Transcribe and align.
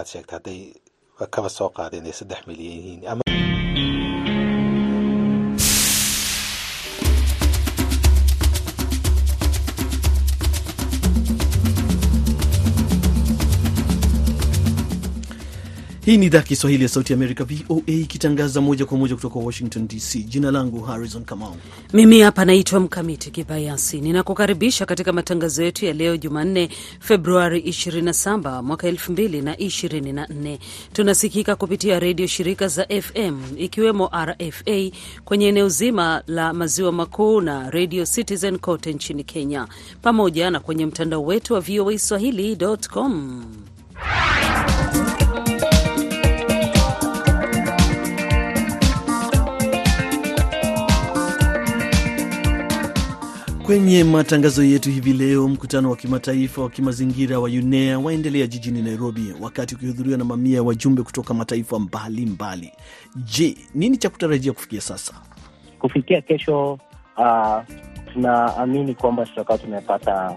aad 0.00 0.08
sheegta 0.12 0.34
hadday 0.36 0.60
kaba 1.34 1.48
soo 1.56 1.68
qaadeen 1.76 2.06
ay 2.10 2.12
saddex 2.20 2.40
milyan 2.48 2.72
yihiin 2.76 3.41
Hii 16.04 16.16
ni 16.16 16.26
idhaa 16.26 16.40
Kiswahili 16.42 16.82
ya 16.82 16.88
Sauti 16.88 17.12
ya 17.12 17.16
Amerika, 17.16 17.44
VOA, 17.44 17.82
ikitangaza 17.86 18.60
moja 18.60 18.86
kwa 18.86 18.98
moja 18.98 19.14
kutoka 19.14 19.38
Washington 19.38 19.88
DC. 19.88 20.18
Jina 20.28 20.50
langu 20.50 20.80
Harrison 20.80 21.24
Kamau. 21.24 21.56
Mimi 21.92 22.20
hapa 22.20 22.44
naitwa 22.44 22.80
Mkamiti 22.80 23.30
Kibayasi, 23.30 24.00
ninakukaribisha 24.00 24.86
katika 24.86 25.12
matangazo 25.12 25.62
yetu 25.64 25.84
ya 25.86 25.92
leo 25.92 26.16
Jumanne, 26.16 26.68
Februari 27.00 27.60
27 27.60 28.62
mwaka 28.62 28.88
2024. 28.90 30.58
Tunasikika 30.92 31.56
kupitia 31.56 32.00
redio 32.00 32.26
shirika 32.26 32.68
za 32.68 32.86
FM 33.02 33.40
ikiwemo 33.56 34.10
RFA 34.24 34.90
kwenye 35.24 35.46
eneo 35.48 35.68
zima 35.68 36.22
la 36.26 36.52
maziwa 36.52 36.92
makuu 36.92 37.40
na 37.40 37.70
Radio 37.70 38.06
Citizen 38.06 38.58
kote 38.58 38.92
nchini 38.92 39.24
Kenya, 39.24 39.68
pamoja 40.02 40.50
na 40.50 40.60
kwenye 40.60 40.86
mtandao 40.86 41.24
wetu 41.24 41.54
wa 41.54 41.60
VOA 41.60 41.98
swahili.com. 41.98 43.44
Kwenye 53.66 54.04
matangazo 54.04 54.64
yetu 54.64 54.90
hivi 54.90 55.12
leo, 55.12 55.48
mkutano 55.48 55.90
wa 55.90 55.96
kimataifa 55.96 56.62
wa 56.62 56.70
kimazingira 56.70 57.38
wa 57.38 57.48
UNEA 57.48 57.98
waendelea 57.98 58.46
jijini 58.46 58.82
Nairobi, 58.82 59.34
wakati 59.40 59.74
ukihudhuriwa 59.74 60.18
na 60.18 60.24
mamia 60.24 60.56
ya 60.56 60.62
wajumbe 60.62 61.02
kutoka 61.02 61.34
mataifa 61.34 61.78
mbalimbali. 61.78 62.72
Je, 63.16 63.56
nini 63.74 63.96
cha 63.96 64.10
kutarajia 64.10 64.52
kufikia 64.52 64.80
sasa? 64.80 65.14
Kufikia 65.78 66.20
kesho, 66.20 66.72
uh, 67.18 67.58
tunaamini 68.12 68.94
kwamba 68.94 69.26
tutakuwa 69.26 69.58
tumepata 69.58 70.36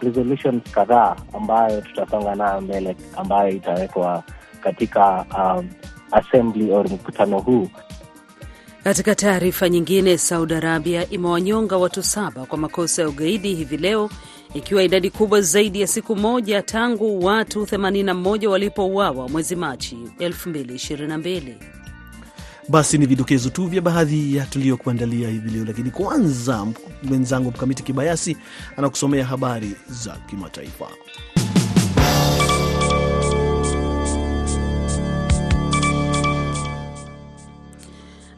resolutions 0.00 0.62
kadhaa 0.72 1.16
ambayo 1.32 1.80
tutasonga 1.80 2.34
nayo 2.34 2.60
mbele, 2.60 2.96
ambayo 3.16 3.48
itawekwa 3.50 4.22
katika 4.60 5.24
um, 5.38 5.68
assembly 6.12 6.72
or 6.72 6.90
mkutano 6.90 7.38
huu. 7.40 7.68
Katika 8.84 9.14
taarifa 9.14 9.68
nyingine, 9.68 10.18
Saudi 10.18 10.54
Arabia 10.54 11.10
imewanyonga 11.10 11.76
watu 11.76 12.02
saba 12.02 12.46
kwa 12.46 12.58
makosa 12.58 13.02
ya 13.02 13.08
ugaidi 13.08 13.54
hivi 13.54 13.76
leo, 13.76 14.10
ikiwa 14.54 14.82
idadi 14.82 15.10
kubwa 15.10 15.40
zaidi 15.40 15.80
ya 15.80 15.86
siku 15.86 16.16
moja 16.16 16.62
tangu 16.62 17.24
watu 17.24 17.62
81 17.64 18.46
walipouawa 18.46 19.28
mwezi 19.28 19.56
Machi 19.56 19.96
2022. 20.18 21.54
Basi 22.68 22.98
ni 22.98 23.06
vidokezo 23.06 23.50
tu 23.50 23.66
vya 23.66 23.80
baadhi 23.82 24.36
ya 24.36 24.46
tuliyokuandalia 24.46 25.28
hivi 25.28 25.50
leo, 25.50 25.64
lakini 25.64 25.90
kwanza 25.90 26.66
mwenzangu 27.02 27.50
Mkamiti 27.50 27.82
Kibayasi 27.82 28.36
anakusomea 28.76 29.24
habari 29.24 29.72
za 29.88 30.16
kimataifa. 30.26 30.86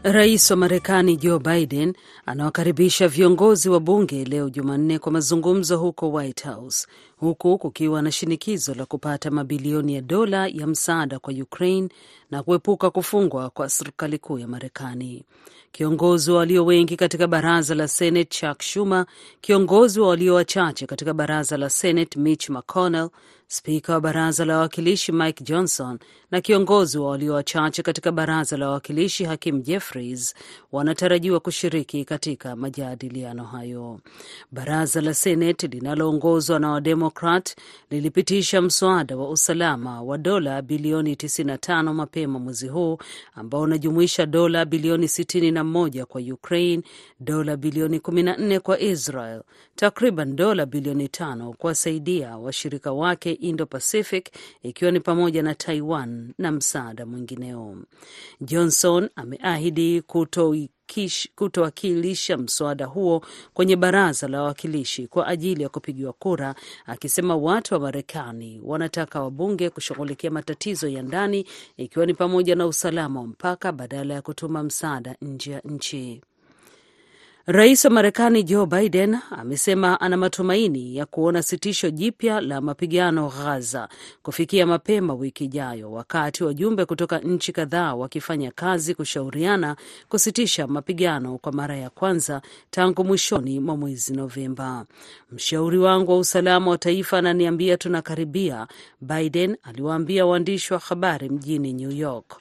Rais 0.05 0.51
wa 0.51 0.57
Marekani 0.57 1.17
Joe 1.17 1.39
Biden 1.39 1.95
anawakaribisha 2.27 3.09
viongozi 3.09 3.69
wa 3.69 3.81
bunge 3.81 4.25
leo 4.25 4.51
Jumanne 4.51 4.99
kwa 4.99 5.13
mazungumzo 5.13 5.79
huko 5.79 6.13
White 6.13 6.45
House, 6.45 6.87
huku 7.23 7.59
kukiwa 7.59 8.03
na 8.03 8.13
shinikizo 8.13 8.75
la 8.75 8.87
kupata 8.87 9.31
mabilioni 9.31 9.95
ya 9.95 10.01
dola 10.01 10.47
ya 10.47 10.67
msaada 10.67 11.19
kwa 11.19 11.33
Ukraine 11.35 11.89
na 12.31 12.43
kuepuka 12.43 12.91
kufungwa 12.91 13.51
kwa 13.51 13.69
serikali 13.69 14.19
kuu 14.19 14.39
ya 14.39 14.49
Marekani. 14.49 15.25
Kiongozi 15.73 16.31
wa 16.31 16.39
walio 16.39 16.65
wengi 16.65 16.97
katika 16.97 17.27
baraza 17.27 17.75
la 17.75 17.89
Senate 17.89 18.25
Chuck 18.41 18.63
Schumer, 18.63 19.07
kiongozi 19.41 20.01
wa 20.01 20.09
walio 20.09 20.35
wachache 20.35 20.87
katika 20.87 21.15
baraza 21.15 21.57
la 21.57 21.71
Senate 21.71 22.19
Mitch 22.19 22.49
McConnell, 22.51 23.09
spika 23.47 23.93
wa 23.93 24.01
baraza 24.01 24.45
la 24.45 24.55
wawakilishi 24.57 25.13
Mike 25.13 25.45
Johnson 25.45 25.99
na 26.31 26.41
kiongozi 26.41 26.99
wa 26.99 27.09
walio 27.11 27.35
wachache 27.35 27.83
katika 27.83 28.13
baraza 28.13 28.57
la 28.57 28.67
wawakilishi 28.67 29.25
Hakim 29.25 29.63
Jeffries 29.63 30.35
wanatarajiwa 30.73 31.41
kushiriki 31.41 32.05
katika 32.05 32.57
majadiliano 32.57 33.45
hayo. 33.45 34.01
Baraza 34.51 35.01
la 35.01 35.15
Senate 35.15 35.67
linaloongozwa 35.67 36.59
na 36.59 36.71
Wademokrat 37.13 37.57
lilipitisha 37.91 38.63
mswada 38.63 39.17
wa 39.17 39.31
usalama 39.31 40.03
wa 40.03 40.19
dola 40.19 40.63
bilioni 40.63 41.15
95 41.15 41.93
mapema 41.93 42.39
mwezi 42.39 42.69
huu 42.69 42.99
ambao 43.35 43.61
unajumuisha 43.61 44.27
dola 44.27 44.65
bilioni 44.65 45.07
61 45.07 46.05
kwa 46.05 46.21
Ukraine, 46.21 46.83
dola 47.21 47.57
bilioni 47.57 47.99
14 47.99 48.59
kwa 48.59 48.81
Israel, 48.81 49.43
takriban 49.77 50.37
dola 50.37 50.67
bilioni 50.67 51.09
tano 51.09 51.53
kuwasaidia 51.53 52.37
washirika 52.37 52.93
wake 52.93 53.33
Indo 53.33 53.67
Pacific, 53.67 54.31
ikiwa 54.63 54.91
ni 54.91 55.01
pamoja 55.01 55.43
na 55.43 55.55
Taiwan 55.55 56.35
na 56.39 56.53
msaada 56.53 57.07
mwingineo. 57.07 57.77
Johnson 58.41 59.09
ameahidi 59.17 60.03
kutowakilisha 61.37 62.37
mswada 62.37 62.87
huo 62.87 63.23
kwenye 63.55 63.77
baraza 63.77 64.29
la 64.29 64.39
wawakilishi 64.41 65.07
kwa 65.07 65.27
ajili 65.27 65.63
ya 65.63 65.69
kupigiwa 65.69 66.13
kura, 66.13 66.55
akisema 66.87 67.37
watu 67.37 67.75
wa 67.75 67.81
Marekani 67.81 68.61
wanataka 68.65 69.21
wabunge 69.23 69.71
kushughulikia 69.71 70.31
matatizo 70.31 70.89
ya 70.89 71.03
ndani, 71.03 71.47
ikiwa 71.77 72.07
ni 72.07 72.15
pamoja 72.15 72.55
na 72.57 72.67
usalama 72.67 73.21
wa 73.21 73.27
mpaka 73.27 73.73
badala 73.73 74.15
ya 74.15 74.23
kutuma 74.23 74.63
msaada 74.63 75.17
nje 75.23 75.51
ya 75.53 75.61
nchi. 75.61 76.21
Rais 77.47 77.85
wa 77.85 77.91
Marekani 77.91 78.43
Joe 78.43 78.67
Biden 78.67 79.19
amesema 79.31 80.01
ana 80.01 80.17
matumaini 80.17 80.97
ya 80.97 81.07
kuona 81.07 81.43
sitisho 81.43 81.91
jipya 81.91 82.41
la 82.41 82.61
mapigano 82.61 83.29
Ghaza 83.29 83.89
kufikia 84.23 84.67
mapema 84.67 85.15
wiki 85.15 85.45
ijayo, 85.45 85.93
wakati 85.93 86.45
wajumbe 86.45 86.85
kutoka 86.85 87.19
nchi 87.19 87.53
kadhaa 87.53 87.95
wakifanya 87.95 88.51
kazi 88.51 88.95
kushauriana 88.95 89.77
kusitisha 90.09 90.67
mapigano 90.67 91.39
kwa 91.39 91.53
mara 91.53 91.77
ya 91.77 91.91
kwanza 91.91 92.43
tangu 92.71 93.05
mwishoni 93.05 93.61
mwa 93.61 93.77
mwezi 93.77 94.15
Novemba. 94.17 94.87
Mshauri 95.33 95.79
wangu 95.79 96.13
wa 96.13 96.19
usalama 96.19 96.71
wa 96.71 96.79
taifa 96.79 97.19
ananiambia 97.19 97.77
tunakaribia, 97.77 98.67
Biden 99.01 99.57
aliwaambia 99.63 100.27
waandishi 100.27 100.73
wa 100.73 100.79
habari 100.79 101.29
mjini 101.29 101.73
New 101.73 101.91
York. 101.93 102.37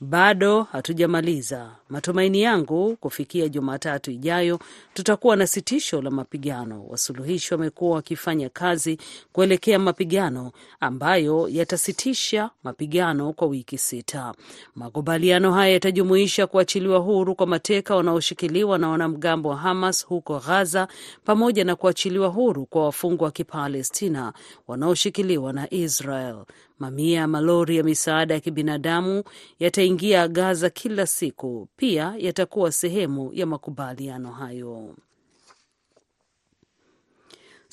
Bado 0.00 0.62
hatujamaliza. 0.62 1.70
Matumaini 1.88 2.42
yangu 2.42 2.96
kufikia 2.96 3.48
Jumatatu 3.48 4.10
ijayo 4.10 4.58
tutakuwa 4.94 5.36
na 5.36 5.46
sitisho 5.46 6.02
la 6.02 6.10
mapigano. 6.10 6.84
Wasuluhishi 6.88 7.54
wamekuwa 7.54 7.94
wakifanya 7.96 8.48
kazi 8.48 8.98
kuelekea 9.32 9.78
mapigano 9.78 10.52
ambayo 10.80 11.48
yatasitisha 11.48 12.50
mapigano 12.64 13.32
kwa 13.32 13.46
wiki 13.48 13.78
sita. 13.78 14.34
Makubaliano 14.74 15.52
haya 15.52 15.72
yatajumuisha 15.72 16.46
kuachiliwa 16.46 16.98
huru 16.98 17.34
kwa 17.34 17.46
mateka 17.46 17.96
wanaoshikiliwa 17.96 18.78
na 18.78 18.88
wanamgambo 18.88 19.48
wa 19.48 19.56
Hamas 19.56 20.06
huko 20.06 20.40
Gaza, 20.46 20.88
pamoja 21.24 21.64
na 21.64 21.76
kuachiliwa 21.76 22.28
huru 22.28 22.66
kwa 22.66 22.84
wafungwa 22.84 23.24
wa 23.24 23.30
Kipalestina 23.32 24.32
wanaoshikiliwa 24.68 25.52
na 25.52 25.74
Israel. 25.74 26.36
Mamia 26.78 27.20
ya 27.20 27.26
malori 27.28 27.76
ya 27.76 27.82
misaada 27.82 28.34
ya 28.34 28.40
kibinadamu 28.40 29.22
yataingia 29.60 30.28
Gaza 30.28 30.70
kila 30.70 31.06
siku, 31.06 31.68
pia 31.76 32.14
yatakuwa 32.18 32.72
sehemu 32.72 33.30
ya 33.32 33.46
makubaliano 33.46 34.32
hayo. 34.32 34.96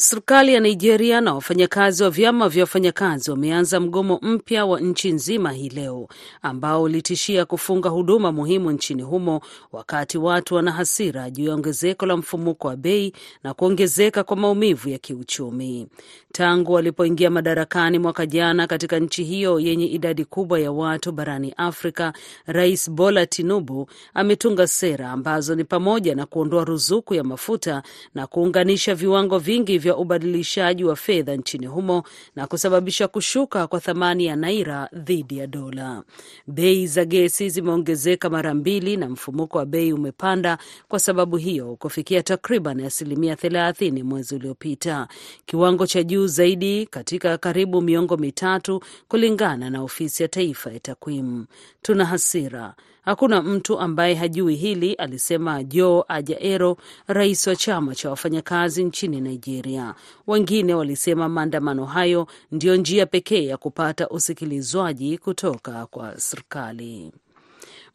Serikali 0.02 0.54
ya 0.54 0.60
Nigeria 0.60 1.22
na 1.22 1.34
wafanyakazi 1.34 2.04
wa 2.04 2.10
vyama 2.10 2.50
vya 2.50 2.64
wafanyakazi 2.64 3.32
wameanza 3.32 3.80
mgomo 3.80 4.20
mpya 4.22 4.66
wa 4.66 4.80
nchi 4.82 5.12
nzima 5.12 5.52
hii 5.52 5.70
leo 5.70 6.08
ambao 6.42 6.84
ulitishia 6.84 7.46
kufunga 7.46 7.90
huduma 7.90 8.32
muhimu 8.32 8.72
nchini 8.72 9.02
humo, 9.02 9.42
wakati 9.72 10.18
watu 10.18 10.56
wana 10.56 10.72
hasira 10.72 11.30
juu 11.30 11.44
ya 11.48 11.54
ongezeko 11.54 12.06
la 12.06 12.18
mfumuko 12.18 12.68
wa 12.68 12.76
bei 12.76 13.14
na 13.44 13.54
kuongezeka 13.54 14.24
kwa 14.24 14.38
maumivu 14.38 14.90
ya 14.90 14.98
kiuchumi. 14.98 15.88
Tangu 16.32 16.74
walipoingia 16.74 17.30
madarakani 17.30 18.00
mwaka 18.00 18.26
jana 18.26 18.68
katika 18.68 19.00
nchi 19.00 19.24
hiyo 19.24 19.60
yenye 19.60 19.86
idadi 19.86 20.26
kubwa 20.26 20.60
ya 20.60 20.72
watu 20.72 21.12
barani 21.12 21.54
Afrika, 21.58 22.14
Rais 22.46 22.92
Bola 22.92 23.26
Tinubu 23.26 23.90
ametunga 24.14 24.68
sera 24.68 25.12
ambazo 25.12 25.56
ni 25.56 25.64
pamoja 25.64 26.16
na 26.16 26.26
kuondoa 26.26 26.66
ruzuku 26.66 27.14
ya 27.14 27.24
mafuta 27.24 27.84
na 28.16 28.28
kuunganisha 28.28 28.96
viwango 28.96 29.40
vingi 29.40 29.78
vya 29.78 29.91
vya 29.92 29.98
ubadilishaji 29.98 30.84
wa 30.84 30.96
fedha 30.96 31.36
nchini 31.36 31.66
humo 31.68 32.04
na 32.36 32.48
kusababisha 32.48 33.08
kushuka 33.08 33.68
kwa 33.68 33.80
thamani 33.80 34.26
ya 34.26 34.36
naira 34.36 34.90
dhidi 34.94 35.38
ya 35.38 35.48
dola. 35.48 36.04
Bei 36.48 36.88
za 36.88 37.06
gesi 37.06 37.50
zimeongezeka 37.50 38.30
mara 38.30 38.54
mbili 38.54 38.98
na 38.98 39.10
mfumuko 39.10 39.58
wa 39.58 39.66
bei 39.66 39.94
umepanda 39.94 40.58
kwa 40.88 41.00
sababu 41.00 41.38
hiyo 41.38 41.76
kufikia 41.76 42.24
takriban 42.24 42.80
asilimia 42.80 43.36
thelathini 43.36 44.04
mwezi 44.04 44.36
uliopita, 44.36 45.08
kiwango 45.46 45.88
cha 45.88 46.04
juu 46.04 46.28
zaidi 46.28 46.86
katika 46.86 47.38
karibu 47.38 47.82
miongo 47.82 48.18
mitatu, 48.18 48.84
kulingana 49.08 49.70
na 49.70 49.82
ofisi 49.82 50.24
ya 50.24 50.30
taifa 50.30 50.72
ya 50.72 50.80
takwimu. 50.80 51.46
Tuna 51.82 52.06
hasira 52.06 52.74
Hakuna 53.02 53.42
mtu 53.42 53.80
ambaye 53.80 54.16
hajui 54.16 54.56
hili, 54.56 54.94
alisema 54.94 55.64
Joe 55.64 56.04
Ajaero, 56.08 56.78
rais 57.08 57.48
wa 57.48 57.56
chama 57.56 57.96
cha 57.96 58.10
wafanyakazi 58.10 58.84
nchini 58.84 59.22
Nigeria. 59.22 59.96
Wengine 60.28 60.74
walisema 60.74 61.30
maandamano 61.30 61.86
hayo 61.86 62.28
ndiyo 62.52 62.76
njia 62.76 63.06
pekee 63.06 63.46
ya 63.46 63.58
kupata 63.58 64.10
usikilizwaji 64.10 65.18
kutoka 65.18 65.86
kwa 65.86 66.20
serikali. 66.20 67.12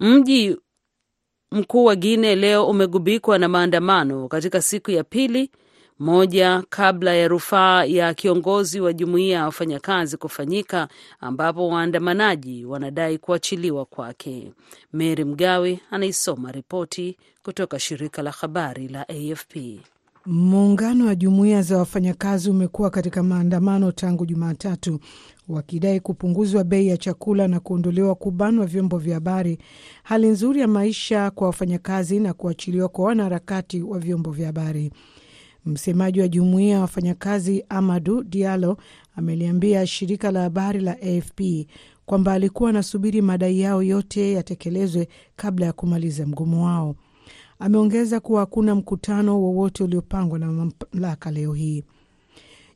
Mji 0.00 0.56
mkuu 1.52 1.84
wa 1.84 1.96
Guinea 1.96 2.34
leo 2.34 2.66
umegubikwa 2.66 3.38
na 3.38 3.48
maandamano 3.48 4.28
katika 4.28 4.62
siku 4.62 4.90
ya 4.90 5.04
pili 5.04 5.50
moja 5.98 6.62
kabla 6.70 7.14
ya 7.14 7.28
rufaa 7.28 7.84
ya 7.84 8.14
kiongozi 8.14 8.80
wa 8.80 8.92
jumuiya 8.92 9.38
ya 9.38 9.44
wafanyakazi 9.44 10.16
kufanyika, 10.16 10.88
ambapo 11.20 11.68
waandamanaji 11.68 12.64
wanadai 12.64 13.18
kuachiliwa 13.18 13.84
kwake. 13.84 14.52
Mary 14.92 15.24
Mgawe 15.24 15.80
anaisoma 15.90 16.52
ripoti 16.52 17.16
kutoka 17.42 17.78
shirika 17.78 18.22
la 18.22 18.30
habari 18.30 18.88
la 18.88 19.08
AFP. 19.08 19.56
Muungano 20.26 21.06
wa 21.06 21.14
jumuiya 21.14 21.62
za 21.62 21.78
wafanyakazi 21.78 22.50
umekuwa 22.50 22.90
katika 22.90 23.22
maandamano 23.22 23.92
tangu 23.92 24.26
Jumatatu 24.26 25.00
wakidai 25.48 26.00
kupunguzwa 26.00 26.64
bei 26.64 26.86
ya 26.88 26.96
chakula 26.96 27.48
na 27.48 27.60
kuondolewa 27.60 28.14
kubanwa 28.14 28.66
vyombo 28.66 28.98
vya 28.98 29.14
habari, 29.14 29.58
hali 30.02 30.26
nzuri 30.28 30.60
ya 30.60 30.68
maisha 30.68 31.30
kwa 31.30 31.46
wafanyakazi 31.46 32.20
na 32.20 32.32
kuachiliwa 32.34 32.88
kwa 32.88 33.04
wanaharakati 33.04 33.82
wa 33.82 33.98
vyombo 33.98 34.30
vya 34.30 34.46
habari. 34.46 34.92
Msemaji 35.66 36.20
wa 36.20 36.28
jumuiya 36.28 36.70
ya 36.74 36.80
wafanyakazi 36.80 37.64
Amadu 37.68 38.22
Diallo 38.22 38.76
ameliambia 39.16 39.86
shirika 39.86 40.30
la 40.30 40.40
habari 40.42 40.80
la 40.80 40.92
AFP 41.02 41.40
kwamba 42.06 42.32
alikuwa 42.32 42.70
anasubiri 42.70 43.22
madai 43.22 43.60
yao 43.60 43.82
yote 43.82 44.32
yatekelezwe 44.32 45.08
kabla 45.36 45.66
ya 45.66 45.72
kumaliza 45.72 46.26
mgomo 46.26 46.64
wao. 46.64 46.96
Ameongeza 47.58 48.20
kuwa 48.20 48.40
hakuna 48.40 48.74
mkutano 48.74 49.40
wowote 49.42 49.84
uliopangwa 49.84 50.38
na 50.38 50.46
mamlaka 50.52 51.30
leo 51.30 51.52
hii. 51.54 51.84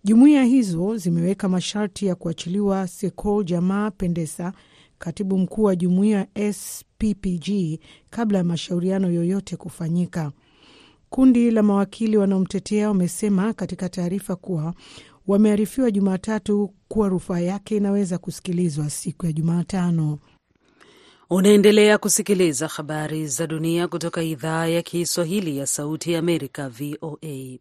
Jumuiya 0.05 0.45
hizo 0.45 0.97
zimeweka 0.97 1.49
masharti 1.49 2.07
ya 2.07 2.15
kuachiliwa 2.15 2.89
Seko 2.89 3.43
Jamaa 3.43 3.91
Pendesa, 3.91 4.53
katibu 4.99 5.39
mkuu 5.39 5.63
wa 5.63 5.77
jumuiya 5.77 6.27
SPPG, 6.53 7.79
kabla 8.11 8.39
ya 8.39 8.45
mashauriano 8.45 9.11
yoyote 9.11 9.57
kufanyika. 9.57 10.33
Kundi 11.11 11.51
la 11.51 11.63
mawakili 11.63 12.17
wanaomtetea 12.17 12.89
wamesema 12.89 13.53
katika 13.53 13.89
taarifa 13.89 14.37
kuwa 14.37 14.75
wamearifiwa 15.27 15.91
Jumatatu 15.91 16.75
kuwa 16.89 17.09
rufaa 17.09 17.39
yake 17.41 17.77
inaweza 17.77 18.19
kusikilizwa 18.19 18.91
siku 18.91 19.27
ya 19.27 19.33
Jumatano. 19.33 20.19
Unaendelea 21.31 21.99
kusikiliza 21.99 22.69
habari 22.69 23.27
za 23.27 23.47
dunia 23.47 23.89
kutoka 23.89 24.23
idhaa 24.23 24.67
ya 24.67 24.83
Kiswahili 24.83 25.59
ya 25.59 25.67
Sauti 25.67 26.13
ya 26.13 26.19
Amerika, 26.19 26.69
VOA. 26.69 27.59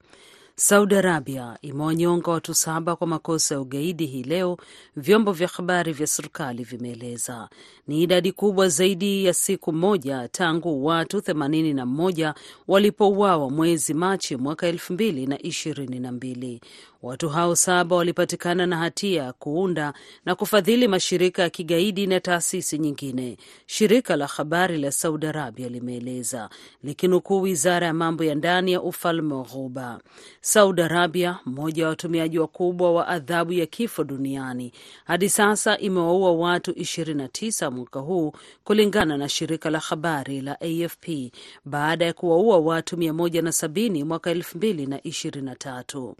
Saudi 0.61 0.95
Arabia 0.95 1.57
imewanyonga 1.61 2.31
watu 2.31 2.53
saba 2.53 2.95
kwa 2.95 3.07
makosa 3.07 3.56
ya 3.56 3.61
ugaidi 3.61 4.06
hii 4.06 4.23
leo, 4.23 4.57
vyombo 4.95 5.31
vya 5.31 5.47
habari 5.47 5.94
vya 5.94 6.07
serikali 6.07 6.63
vimeeleza. 6.63 7.50
Ni 7.88 8.03
idadi 8.03 8.31
kubwa 8.31 8.67
zaidi 8.69 9.25
ya 9.25 9.33
siku 9.33 9.73
moja 9.73 10.27
tangu 10.27 10.85
watu 10.85 11.17
81 11.17 12.33
walipouawa 12.67 13.50
mwezi 13.50 13.94
Machi 13.94 14.35
mwaka 14.35 14.71
2022. 14.71 16.59
Watu 17.01 17.30
hao 17.30 17.56
saba 17.56 17.96
walipatikana 17.96 18.66
na 18.66 18.78
hatia 18.78 19.24
ya 19.24 19.34
kuunda 19.34 19.94
na 20.25 20.36
kufadhili 20.36 20.88
mashirika 20.88 21.42
ya 21.42 21.50
kigaidi 21.50 22.07
na 22.07 22.19
taasisi 22.19 22.78
nyingine, 22.78 23.38
shirika 23.66 24.16
la 24.16 24.28
habari 24.28 24.78
la 24.78 24.92
Saudi 24.92 25.28
Arabia 25.28 25.69
limeeleza 25.69 26.50
likinukuu 26.84 27.42
wizara 27.42 27.88
ya 27.88 27.94
mambo 27.94 28.24
ya 28.24 28.36
ndani 28.36 28.72
ya 28.72 28.81
ufalme 28.81 29.34
wa 29.34 29.44
Ghuba. 29.44 30.00
Saudi 30.42 30.81
Arabia, 30.81 31.40
mmoja 31.46 31.84
wa 31.84 31.90
watumiaji 31.90 32.40
wakubwa 32.40 32.92
wa 32.94 33.07
adhabu 33.07 33.54
ya 33.54 33.66
kifo 33.66 34.04
duniani, 34.04 34.72
hadi 35.06 35.30
sasa 35.30 35.78
imewaua 35.78 36.31
watu 36.31 36.72
29 36.72 37.72
mwaka 37.72 38.00
huu, 38.00 38.31
kulingana 38.63 39.18
na 39.18 39.30
shirika 39.30 39.69
la 39.69 39.80
habari 39.80 40.42
la 40.42 40.57
AFP 40.62 41.07
baada 41.66 42.06
ya 42.06 42.13
kuwaua 42.13 42.57
watu 42.57 42.95
170 42.95 44.04
mwaka 44.04 44.34
2023. 44.34 46.13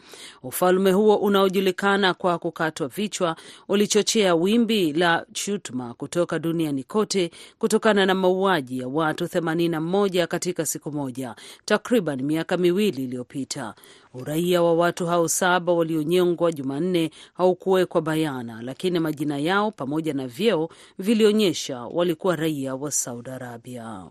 Ufalme 0.69 0.92
huo 0.92 1.16
unaojulikana 1.16 2.13
kwa 2.13 2.39
kukatwa 2.39 2.88
vichwa 2.88 3.36
ulichochea 3.68 4.36
wimbi 4.36 4.94
la 4.94 5.25
shutuma 5.33 5.94
kutoka 5.94 6.39
duniani 6.39 6.83
kote 6.83 7.31
kutokana 7.60 8.06
na 8.06 8.13
mauaji 8.16 8.80
ya 8.80 8.88
watu 8.88 9.25
81 9.25 10.27
katika 10.27 10.66
siku 10.66 10.92
moja 10.92 11.36
takriban 11.66 12.21
miaka 12.21 12.57
miwili 12.57 13.04
iliyopita. 13.04 13.75
Uraia 14.13 14.62
wa 14.62 14.74
watu 14.74 15.06
hao 15.07 15.27
saba 15.27 15.74
walionyongwa 15.74 16.51
Jumanne 16.51 17.12
haukuwekwa 17.33 18.01
bayana, 18.01 18.62
lakini 18.62 19.00
majina 19.00 19.38
yao 19.38 19.72
pamoja 19.72 20.13
na 20.13 20.27
vyeo 20.27 20.69
vilionyesha 21.00 21.81
walikuwa 21.81 22.36
raia 22.36 22.75
wa 22.75 22.92
Saudi 22.92 23.30
Arabia. 23.30 24.04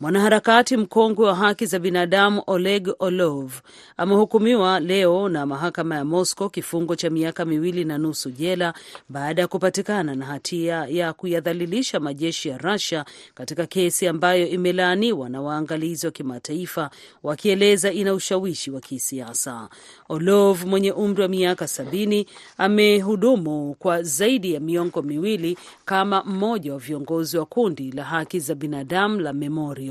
Mwanaharakati 0.00 0.76
mkongwe 0.76 1.26
wa 1.26 1.34
haki 1.34 1.66
za 1.66 1.78
binadamu 1.78 2.42
Oleg 2.46 2.88
Orlov 2.98 3.52
amehukumiwa 3.96 4.80
leo 4.80 5.28
na 5.28 5.46
mahakama 5.46 5.94
ya 5.96 6.04
Moscow 6.04 6.48
kifungo 6.50 6.96
cha 6.96 7.10
miaka 7.10 7.44
miwili 7.44 7.84
na 7.84 7.98
nusu 7.98 8.30
jela 8.30 8.74
baada 9.08 9.42
ya 9.42 9.48
kupatikana 9.48 10.14
na 10.14 10.24
hatia 10.26 10.86
ya 10.88 11.12
kuyadhalilisha 11.12 12.00
majeshi 12.00 12.48
ya 12.48 12.58
Russia 12.58 13.04
katika 13.34 13.66
kesi 13.66 14.06
ambayo 14.08 14.46
imelaaniwa 14.48 15.28
na 15.28 15.40
waangalizi 15.42 16.06
wa 16.06 16.12
kimataifa 16.12 16.90
wakieleza 17.22 17.92
ina 17.92 18.14
ushawishi 18.14 18.70
wa 18.70 18.80
kisiasa. 18.80 19.68
Orlov 20.08 20.64
mwenye 20.64 20.92
umri 20.92 21.22
wa 21.22 21.28
miaka 21.28 21.68
sabini 21.68 22.26
amehudumu 22.58 23.74
kwa 23.78 24.02
zaidi 24.02 24.54
ya 24.54 24.60
miongo 24.60 25.02
miwili 25.02 25.58
kama 25.84 26.22
mmoja 26.24 26.72
wa 26.72 26.78
viongozi 26.78 27.38
wa 27.38 27.46
kundi 27.46 27.92
la 27.92 28.04
haki 28.04 28.40
za 28.40 28.54
binadamu 28.54 29.20
la 29.20 29.32
Memorial 29.32 29.87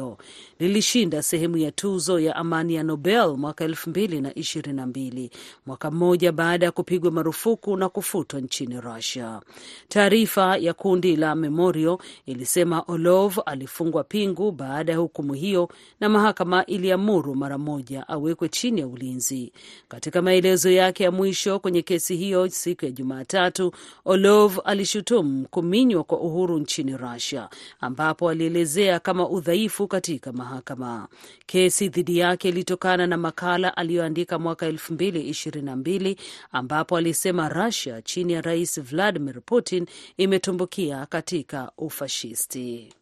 lilishinda 0.60 1.24
sehemu 1.24 1.58
ya 1.58 1.72
tuzo 1.72 2.20
ya 2.20 2.36
amani 2.36 2.76
ya 2.76 2.84
Nobel 2.84 3.38
mwaka 3.38 3.66
elfu 3.66 3.90
mbili 3.90 4.22
na 4.22 4.36
ishirini 4.36 4.76
na 4.78 4.88
mbili, 4.88 5.32
mwaka 5.66 5.92
mmoja 5.92 6.32
baada 6.32 6.66
ya 6.66 6.72
kupigwa 6.72 7.12
marufuku 7.12 7.78
na 7.78 7.90
kufutwa 7.90 8.42
nchini 8.42 8.82
Russia. 8.82 9.42
Taarifa 9.88 10.58
ya 10.58 10.74
kundi 10.74 11.16
la 11.16 11.36
Memorial 11.36 11.98
ilisema 12.26 12.84
Olov 12.88 13.38
alifungwa 13.46 14.04
pingu 14.04 14.52
baada 14.52 14.92
ya 14.92 14.98
hukumu 14.98 15.34
hiyo, 15.34 15.70
na 16.00 16.10
mahakama 16.10 16.66
iliamuru 16.66 17.36
mara 17.36 17.58
moja 17.58 18.08
awekwe 18.08 18.50
chini 18.50 18.80
ya 18.82 18.88
ulinzi. 18.88 19.52
Katika 19.88 20.22
maelezo 20.22 20.72
yake 20.72 21.04
ya 21.04 21.12
mwisho 21.12 21.60
kwenye 21.60 21.82
kesi 21.82 22.16
hiyo 22.16 22.50
siku 22.50 22.86
ya 22.86 22.92
Jumatatu, 22.92 23.72
Olov 24.06 24.60
alishutumu 24.66 25.48
kuminywa 25.50 26.04
kwa 26.04 26.20
uhuru 26.20 26.60
nchini 26.60 26.98
Russia, 26.98 27.50
ambapo 27.82 28.30
alielezea 28.30 29.00
kama 29.00 29.30
udhaifu 29.30 29.87
katika 29.88 30.34
mahakama. 30.34 31.08
Kesi 31.46 31.90
dhidi 31.90 32.18
yake 32.18 32.50
ilitokana 32.50 33.08
na 33.08 33.18
makala 33.18 33.78
aliyoandika 33.78 34.40
mwaka 34.40 34.66
elfu 34.66 34.94
mbili 34.94 35.30
ishirini 35.30 35.66
na 35.66 35.76
mbili 35.76 36.20
ambapo 36.52 36.98
alisema 36.98 37.50
Russia 37.50 38.02
chini 38.02 38.34
ya 38.34 38.42
Rais 38.42 38.82
Vladimir 38.82 39.42
Putin 39.46 39.86
imetumbukia 40.18 41.06
katika 41.06 41.72
ufashisti. 41.78 42.94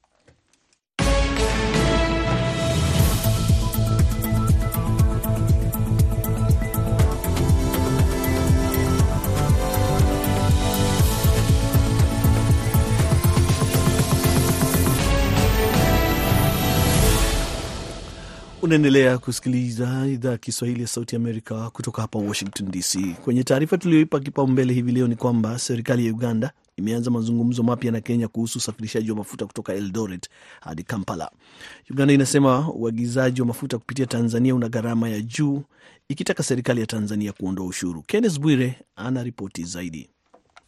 Unaendelea 18.66 19.18
kusikiliza 19.18 20.06
idhaa 20.08 20.32
ya 20.32 20.38
Kiswahili 20.38 20.82
ya 20.82 20.88
Sauti 20.88 21.16
Amerika 21.16 21.70
kutoka 21.70 22.02
hapa 22.02 22.20
Washington 22.20 22.72
DC. 22.72 23.16
Kwenye 23.24 23.44
taarifa 23.44 23.78
tuliyoipa 23.78 24.20
kipaumbele 24.20 24.74
hivi 24.74 24.92
leo 24.92 25.08
ni 25.08 25.16
kwamba 25.16 25.60
serikali 25.60 26.06
ya 26.06 26.12
Uganda 26.14 26.52
imeanza 26.78 27.12
mazungumzo 27.12 27.64
mapya 27.64 27.92
na 27.92 28.02
Kenya 28.02 28.28
kuhusu 28.28 28.58
usafirishaji 28.60 29.12
wa 29.12 29.18
mafuta 29.18 29.46
kutoka 29.46 29.74
Eldoret 29.74 30.30
hadi 30.62 30.84
Kampala. 30.84 31.32
Uganda 31.90 32.14
inasema 32.14 32.72
uagizaji 32.74 33.42
wa 33.42 33.48
mafuta 33.48 33.78
kupitia 33.78 34.06
Tanzania 34.06 34.56
una 34.56 34.70
gharama 34.70 35.10
ya 35.10 35.22
juu, 35.22 35.64
ikitaka 36.10 36.44
serikali 36.44 36.82
ya 36.82 36.88
Tanzania 36.88 37.34
kuondoa 37.34 37.66
ushuru. 37.66 38.02
Kenneth 38.02 38.40
Bwire 38.40 38.76
ana 38.96 39.24
ripoti 39.24 39.64
zaidi. 39.64 40.10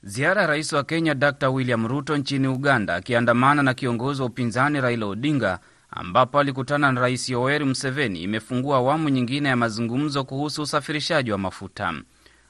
Ziara 0.03 0.41
ya 0.41 0.47
rais 0.47 0.73
wa 0.73 0.83
Kenya 0.83 1.15
Dr 1.15 1.49
William 1.49 1.87
Ruto 1.87 2.17
nchini 2.17 2.47
Uganda 2.47 2.95
akiandamana 2.95 3.63
na 3.63 3.73
kiongozi 3.73 4.21
wa 4.21 4.27
upinzani 4.27 4.81
Raila 4.81 5.05
Odinga 5.05 5.59
ambapo 5.89 6.39
alikutana 6.39 6.91
na 6.91 7.01
rais 7.01 7.29
Yoweri 7.29 7.65
Museveni 7.65 8.23
imefungua 8.23 8.77
awamu 8.77 9.09
nyingine 9.09 9.49
ya 9.49 9.55
mazungumzo 9.55 10.23
kuhusu 10.23 10.61
usafirishaji 10.61 11.31
wa 11.31 11.37
mafuta. 11.37 11.93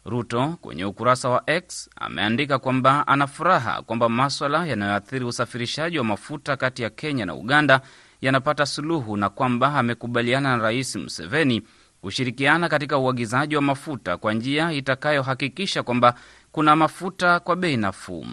Ruto 0.06 0.58
kwenye 0.62 0.86
ukurasa 0.86 1.30
wa 1.30 1.44
X 1.50 1.90
ameandika 1.96 2.60
kwamba 2.60 3.08
ana 3.08 3.28
furaha 3.28 3.82
kwamba 3.82 4.10
maswala 4.10 4.66
yanayoathiri 4.66 5.26
usafirishaji 5.26 5.98
wa 5.98 6.04
mafuta 6.04 6.58
kati 6.58 6.84
ya 6.84 6.90
Kenya 6.90 7.26
na 7.26 7.36
Uganda 7.36 7.82
yanapata 8.22 8.66
suluhu 8.66 9.18
na 9.18 9.30
kwamba 9.30 9.74
amekubaliana 9.76 10.58
na 10.58 10.64
rais 10.64 10.96
Museveni 10.96 11.62
kushirikiana 12.02 12.70
katika 12.70 12.98
uagizaji 12.98 13.56
wa 13.56 13.62
mafuta 13.62 14.18
kwa 14.18 14.34
njia 14.34 14.72
itakayohakikisha 14.72 15.84
kwamba 15.84 16.14
kuna 16.52 16.76
mafuta 16.76 17.40
kwa 17.40 17.56
bei 17.56 17.78
nafuu. 17.78 18.26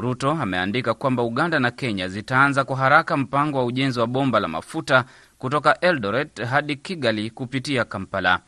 Ruto 0.00 0.30
ameandika 0.30 0.94
kwamba 0.94 1.22
Uganda 1.22 1.60
na 1.60 1.70
Kenya 1.70 2.08
zitaanza 2.08 2.64
kwa 2.64 2.76
haraka 2.76 3.16
mpango 3.16 3.58
wa 3.58 3.64
ujenzi 3.64 4.00
wa 4.00 4.06
bomba 4.06 4.40
la 4.40 4.48
mafuta 4.48 5.04
kutoka 5.38 5.80
Eldoret 5.80 6.42
hadi 6.44 6.76
Kigali 6.76 7.30
kupitia 7.30 7.84
Kampala. 7.84 8.40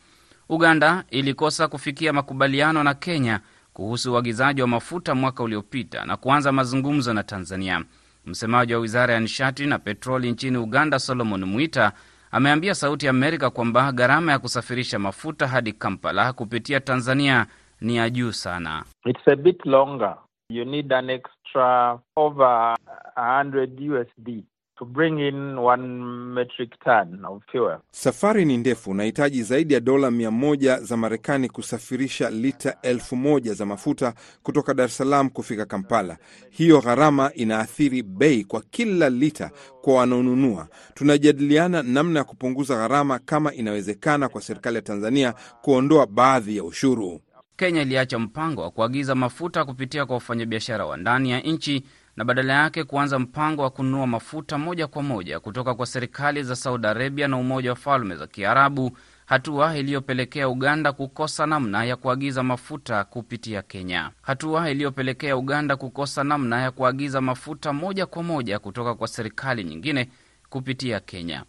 Uganda 0.49 1.03
ilikosa 1.09 1.67
kufikia 1.67 2.13
makubaliano 2.13 2.83
na 2.83 2.93
Kenya 2.93 3.39
kuhusu 3.73 4.13
uagizaji 4.13 4.61
wa 4.61 4.67
mafuta 4.67 5.15
mwaka 5.15 5.43
uliopita 5.43 6.05
na 6.05 6.17
kuanza 6.17 6.51
mazungumzo 6.51 7.13
na 7.13 7.23
Tanzania. 7.23 7.83
Msemaji 8.25 8.73
wa 8.73 8.79
wizara 8.79 9.13
ya 9.13 9.19
nishati 9.19 9.65
na 9.65 9.79
petroli 9.79 10.31
nchini 10.31 10.57
Uganda, 10.57 10.99
Solomon 10.99 11.45
Mwita, 11.45 11.91
ameambia 12.31 12.75
Sauti 12.75 13.05
ya 13.05 13.09
Amerika 13.09 13.49
kwamba 13.49 13.91
gharama 13.91 14.31
ya 14.31 14.39
kusafirisha 14.39 14.99
mafuta 14.99 15.47
hadi 15.47 15.73
Kampala 15.73 16.33
kupitia 16.33 16.79
Tanzania 16.79 17.45
ni 17.81 17.95
ya 17.95 18.09
juu 18.09 18.31
sana. 18.31 18.83
It's 19.05 19.27
a 19.27 19.35
bit 19.35 19.65
longer. 19.65 20.17
You 20.49 20.65
need 20.65 20.91
an 20.93 21.09
extra 21.51 21.99
over 22.15 22.75
100 23.15 23.77
USD 23.79 24.43
to 24.77 24.85
bring 24.85 25.19
in 25.19 25.57
one 25.59 26.33
metric 26.33 26.71
ton 26.83 27.25
of 27.25 27.41
fuel. 27.51 27.77
Safari 27.91 28.45
ni 28.45 28.57
ndefu, 28.57 28.91
unahitaji 28.91 29.43
zaidi 29.43 29.73
ya 29.73 29.79
dola 29.79 30.11
mia 30.11 30.31
moja 30.31 30.79
za 30.79 30.97
Marekani 30.97 31.49
kusafirisha 31.49 32.29
lita 32.29 32.77
elfu 32.81 33.15
moja 33.15 33.53
za 33.53 33.65
mafuta 33.65 34.13
kutoka 34.43 34.73
Dar 34.73 34.85
es 34.85 34.97
Salaam 34.97 35.29
kufika 35.29 35.65
Kampala. 35.65 36.17
Hiyo 36.49 36.81
gharama 36.81 37.31
inaathiri 37.33 38.03
bei 38.03 38.43
kwa 38.43 38.61
kila 38.61 39.09
lita 39.09 39.51
kwa 39.81 39.93
wanaonunua. 39.95 40.67
Tunajadiliana 40.93 41.83
namna 41.83 42.19
ya 42.19 42.23
kupunguza 42.23 42.75
gharama, 42.75 43.19
kama 43.19 43.53
inawezekana 43.53 44.29
kwa 44.29 44.41
serikali 44.41 44.75
ya 44.75 44.81
Tanzania 44.81 45.33
kuondoa 45.61 46.07
baadhi 46.07 46.57
ya 46.57 46.63
ushuru. 46.63 47.21
Kenya 47.61 47.81
iliacha 47.81 48.19
mpango 48.19 48.61
wa 48.61 48.71
kuagiza 48.71 49.15
mafuta 49.15 49.65
kupitia 49.65 50.05
kwa 50.05 50.13
wafanyabiashara 50.15 50.85
wa 50.85 50.97
ndani 50.97 51.31
ya 51.31 51.39
nchi 51.39 51.83
na 52.15 52.25
badala 52.25 52.53
yake 52.53 52.83
kuanza 52.83 53.19
mpango 53.19 53.61
wa 53.61 53.69
kununua 53.69 54.07
mafuta 54.07 54.57
moja 54.57 54.87
kwa 54.87 55.03
moja 55.03 55.39
kutoka 55.39 55.75
kwa 55.75 55.85
serikali 55.85 56.43
za 56.43 56.55
Saudi 56.55 56.87
Arabia 56.87 57.27
na 57.27 57.37
Umoja 57.37 57.69
wa 57.69 57.75
Falme 57.75 58.15
za 58.15 58.27
Kiarabu, 58.27 58.97
hatua 59.25 59.77
iliyopelekea 59.77 60.49
Uganda 60.49 60.91
kukosa 60.91 61.45
namna 61.45 61.83
ya 61.85 61.95
kuagiza 61.95 62.43
mafuta 62.43 63.03
kupitia 63.03 63.61
Kenya, 63.61 64.11
hatua 64.21 64.69
iliyopelekea 64.69 65.37
Uganda 65.37 65.75
kukosa 65.75 66.23
namna 66.23 66.61
ya 66.61 66.71
kuagiza 66.71 67.21
mafuta 67.21 67.73
moja 67.73 68.05
kwa 68.05 68.23
moja 68.23 68.59
kutoka 68.59 68.95
kwa 68.95 69.07
serikali 69.07 69.63
nyingine 69.63 70.09
kupitia 70.49 70.99
Kenya. 70.99 71.43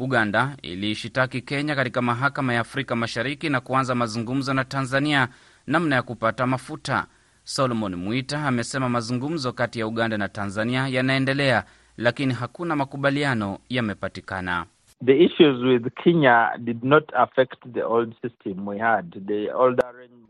Uganda 0.00 0.56
iliishitaki 0.62 1.40
Kenya 1.42 1.76
katika 1.76 2.02
mahakama 2.02 2.54
ya 2.54 2.60
Afrika 2.60 2.96
Mashariki 2.96 3.48
na 3.48 3.60
kuanza 3.60 3.94
mazungumzo 3.94 4.54
na 4.54 4.64
Tanzania 4.64 5.28
namna 5.68 5.96
ya 5.96 6.02
kupata 6.02 6.46
mafuta. 6.46 7.06
Solomon 7.44 7.94
Mwita 7.94 8.46
amesema 8.46 8.88
mazungumzo 8.88 9.52
kati 9.52 9.78
ya 9.80 9.86
Uganda 9.86 10.18
na 10.18 10.28
Tanzania 10.28 10.88
yanaendelea, 10.88 11.64
lakini 11.96 12.34
hakuna 12.34 12.76
makubaliano 12.76 13.58
yamepatikana. 13.68 14.66
The 15.00 15.12
issues 15.14 15.62
with 15.62 15.94
Kenya 16.02 16.50
did 16.64 16.82
not 16.82 17.04
affect 17.14 17.56
the 17.72 17.82
old 17.86 18.14
system 18.20 18.66
we 18.66 18.78
had. 18.78 19.12
The 19.26 19.48
old 19.54 19.80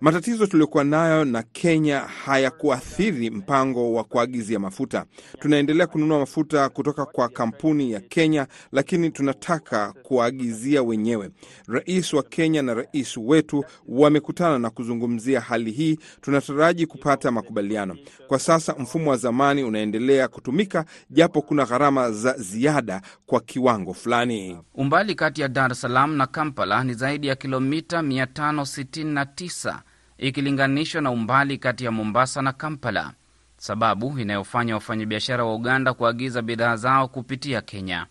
Matatizo 0.01 0.47
tuliokuwa 0.47 0.85
nayo 0.85 1.25
na 1.25 1.43
Kenya 1.43 2.01
hayakuathiri 2.01 3.31
mpango 3.31 3.93
wa 3.95 4.05
kuagizia 4.05 4.59
mafuta. 4.59 5.05
Tunaendelea 5.39 5.87
kununua 5.87 6.19
mafuta 6.19 6.69
kutoka 6.69 7.07
kwa 7.07 7.29
kampuni 7.29 7.93
ya 7.93 8.01
Kenya, 8.01 8.47
lakini 8.73 9.11
tunataka 9.11 9.93
kuagizia 10.03 10.83
wenyewe. 10.83 11.31
Rais 11.69 12.13
wa 12.13 12.23
Kenya 12.23 12.63
na 12.63 12.75
rais 12.75 13.17
wetu 13.17 13.65
wamekutana 13.89 14.59
na 14.59 14.71
kuzungumzia 14.71 15.41
hali 15.41 15.71
hii. 15.71 15.99
Tunataraji 16.21 16.87
kupata 16.87 17.31
makubaliano. 17.31 17.97
Kwa 18.27 18.39
sasa 18.39 18.75
mfumo 18.79 19.11
wa 19.11 19.17
zamani 19.17 19.65
unaendelea 19.65 20.29
kutumika, 20.29 20.85
japo 21.11 21.43
kuna 21.43 21.65
gharama 21.65 22.11
za 22.13 22.33
ziada 22.33 23.03
kwa 23.27 23.41
kiwango 23.41 23.95
fulani. 23.95 24.58
Umbali 24.75 25.15
kati 25.15 25.41
ya 25.41 25.49
Dar 25.49 25.73
es 25.73 25.81
Salaam 25.81 26.15
na 26.17 26.27
Kampala 26.27 26.85
ni 26.85 26.95
zaidi 26.95 27.27
ya 27.27 27.37
kilomita 27.37 28.03
569 28.03 29.79
ikilinganishwa 30.19 31.03
na 31.03 31.11
umbali 31.11 31.59
kati 31.59 31.85
ya 31.85 31.91
Mombasa 31.93 32.43
na 32.43 32.53
Kampala, 32.53 33.13
sababu 33.57 34.19
inayofanya 34.19 34.75
wafanyabiashara 34.75 35.45
wa 35.45 35.55
Uganda 35.55 35.95
kuagiza 35.95 36.43
bidhaa 36.43 36.77
zao 36.77 37.09
kupitia 37.09 37.61
Kenya. 37.61 38.07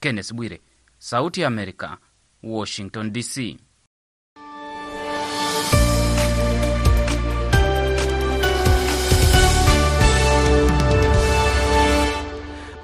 Kenneth 0.00 0.32
Bwire, 0.34 0.60
Sauti 0.98 1.40
ya 1.40 1.48
Amerika, 1.48 1.98
Washington 2.42 3.12
DC. 3.12 3.56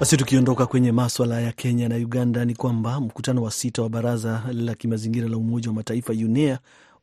Basi 0.01 0.17
tukiondoka 0.17 0.65
kwenye 0.65 0.91
maswala 0.91 1.41
ya 1.41 1.51
Kenya 1.51 1.89
na 1.89 1.95
Uganda, 1.95 2.45
ni 2.45 2.55
kwamba 2.55 2.99
mkutano 3.01 3.43
wa 3.43 3.51
sita 3.51 3.81
wa 3.81 3.89
baraza 3.89 4.43
la 4.53 4.75
kimazingira 4.75 5.27
la 5.29 5.37
Umoja 5.37 5.67
wa 5.69 5.75
Mataifa 5.75 6.13
UNEA 6.13 6.59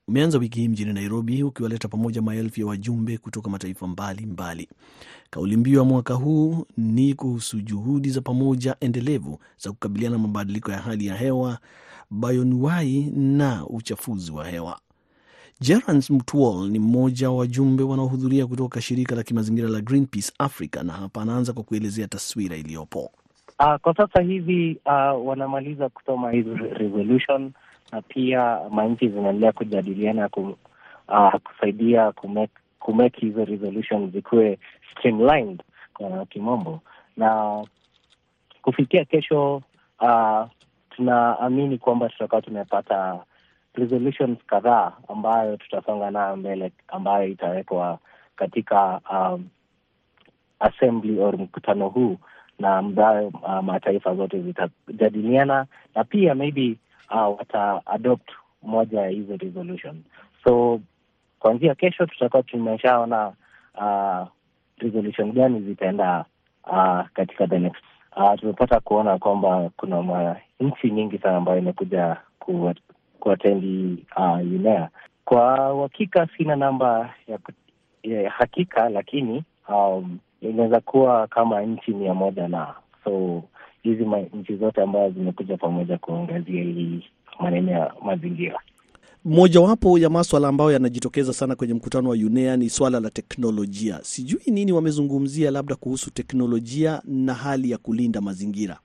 umeanza 0.09 0.39
wiki 0.39 0.61
hii 0.61 0.69
mjini 0.69 0.93
Nairobi, 0.93 1.43
ukiwaleta 1.43 1.89
pamoja 1.89 2.23
maelfu 2.23 2.61
ya 2.61 2.67
wajumbe 2.67 3.19
kutoka 3.19 3.51
mataifa 3.51 3.87
mbalimbali. 3.87 4.69
Kauli 5.31 5.57
mbiu 5.57 5.79
ya 5.79 5.85
mwaka 5.85 6.15
huu 6.15 6.65
ni 6.77 7.15
kuhusu 7.15 7.61
juhudi 7.61 8.11
za 8.11 8.21
pamoja 8.21 8.77
endelevu 8.81 9.39
za 9.59 9.71
kukabiliana 9.73 10.17
na 10.17 10.23
mabadiliko 10.23 10.73
ya 10.73 10.79
hali 10.79 11.07
ya 11.07 11.17
hewa, 11.17 11.59
bayonuwai 12.11 13.13
na 13.17 13.67
uchafuzi 13.67 14.33
wa 14.33 14.49
hewa. 14.49 14.81
Gerans 15.61 16.11
Mtwal 16.11 16.69
ni 16.71 16.79
mmoja 16.79 17.31
wa 17.31 17.37
wajumbe 17.37 17.83
wanaohudhuria 17.83 18.47
kutoka 18.47 18.81
shirika 18.81 19.15
la 19.15 19.23
kimazingira 19.23 19.69
la 19.69 19.81
Greenpeace 19.81 20.33
Africa, 20.39 20.77
na 20.83 20.93
hapa 20.93 21.23
anaanza 21.23 21.53
kwa 21.53 21.63
kuelezea 21.63 22.09
taswira 22.09 22.57
iliyopo. 22.57 23.11
Uh, 23.61 23.75
kwa 23.77 23.95
sasa 23.97 24.21
hivi 24.23 24.81
uh, 24.87 25.27
wanamaliza 25.29 25.89
kusoma 25.89 26.31
hizi 26.31 26.51
resolution 26.55 27.53
na 27.93 28.03
pia 28.03 28.61
manchi 28.71 29.09
zinaendelea 29.09 29.53
kujadiliana 29.53 30.29
ku, 30.29 30.57
uh, 31.09 31.35
kusaidia 31.45 32.13
kumake, 32.13 32.53
kumake 32.81 33.21
hizo 33.21 33.45
resolution 33.45 34.11
zikuwe 34.13 34.59
streamlined 34.93 35.63
kwa 35.95 36.27
kimombo, 36.27 36.81
na 37.17 37.65
kufikia 38.63 39.05
kesho 39.05 39.63
uh, 40.01 40.47
tunaamini 40.91 41.79
kwamba 41.79 42.09
tutakuwa 42.09 42.43
tumepata 42.43 43.19
resolutions 43.79 44.39
kadhaa 44.47 44.93
ambayo 45.09 45.57
tutasonga 45.57 46.11
nayo 46.11 46.37
mbele 46.37 46.73
ambayo 46.89 47.29
itawekwa 47.29 47.99
katika 48.37 49.01
um, 49.13 49.49
assembly 50.61 51.21
or 51.21 51.39
mkutano 51.39 51.89
huu 51.89 52.19
na 52.59 52.77
ambayo 52.77 53.29
uh, 53.29 53.61
mataifa 53.63 54.15
zote 54.15 54.43
zitajadiliana 54.43 55.67
na 55.95 56.05
pia 56.05 56.35
maybe 56.35 56.77
uh, 57.11 57.39
wata 57.39 57.87
adopt 57.87 58.31
moja 58.63 59.01
ya 59.01 59.09
hizo 59.09 59.37
resolution. 59.37 60.03
So 60.45 60.81
kuanzia 61.39 61.75
kesho 61.75 62.07
tutakuwa 62.07 62.43
tumeshaona 62.43 63.33
uh, 63.75 64.29
resolution 64.79 65.33
gani 65.33 65.61
zitaenda 65.61 66.25
uh, 66.67 67.01
katika 67.15 67.47
the 67.47 67.59
next 67.59 67.83
uh, 68.17 68.35
tumepata 68.41 68.81
kuona 68.81 69.19
kwamba 69.19 69.71
kuna 69.77 70.37
nchi 70.61 70.91
nyingi 70.91 71.19
sana 71.19 71.37
ambayo 71.37 71.59
imekuja 71.59 72.17
ku 72.39 72.75
kuatendi 73.21 74.05
uh, 74.17 74.39
UNEA. 74.39 74.89
Kwa 75.25 75.75
uhakika 75.75 76.29
sina 76.37 76.57
namba 76.57 77.15
ya, 77.29 77.39
ya 78.03 78.31
hakika, 78.31 78.89
lakini 78.89 79.45
um, 79.69 80.19
inaweza 80.41 80.81
kuwa 80.81 81.27
kama 81.27 81.63
nchi 81.63 81.91
mia 81.91 82.15
moja 82.15 82.49
na 82.49 82.75
so 83.05 83.43
hizi 83.83 84.05
nchi 84.35 84.57
zote 84.57 84.83
ambazo 84.83 85.11
zimekuja 85.11 85.57
pamoja 85.57 85.99
kuangazia 85.99 86.63
hii 86.63 87.05
maneno 87.41 87.73
ya 87.73 87.93
mazingira. 88.05 88.61
Mojawapo 89.25 89.99
ya 89.99 90.11
maswala 90.11 90.49
ambayo 90.49 90.73
yanajitokeza 90.73 91.33
sana 91.33 91.55
kwenye 91.57 91.75
mkutano 91.75 92.09
wa 92.11 92.15
UNEA 92.17 92.57
ni 92.57 92.71
swala 92.71 93.01
la 93.01 93.11
teknolojia. 93.11 93.99
Sijui 94.03 94.41
nini 94.47 94.73
wamezungumzia 94.73 95.51
labda 95.51 95.75
kuhusu 95.77 96.11
teknolojia 96.11 97.03
na 97.05 97.35
hali 97.35 97.71
ya 97.71 97.79
kulinda 97.79 98.21
mazingira. 98.21 98.79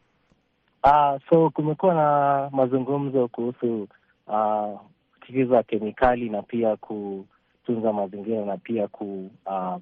Uh, 0.83 1.21
so 1.29 1.49
kumekuwa 1.49 1.93
na 1.93 2.49
mazungumzo 2.51 3.27
kuhusu 3.27 3.87
uh, 4.27 4.79
kemikali 5.67 6.29
na 6.29 6.41
pia 6.41 6.75
kutunza 6.75 7.93
mazingira 7.93 8.45
na 8.45 8.57
pia 8.57 8.87
ku 8.87 9.29
uh, 9.45 9.77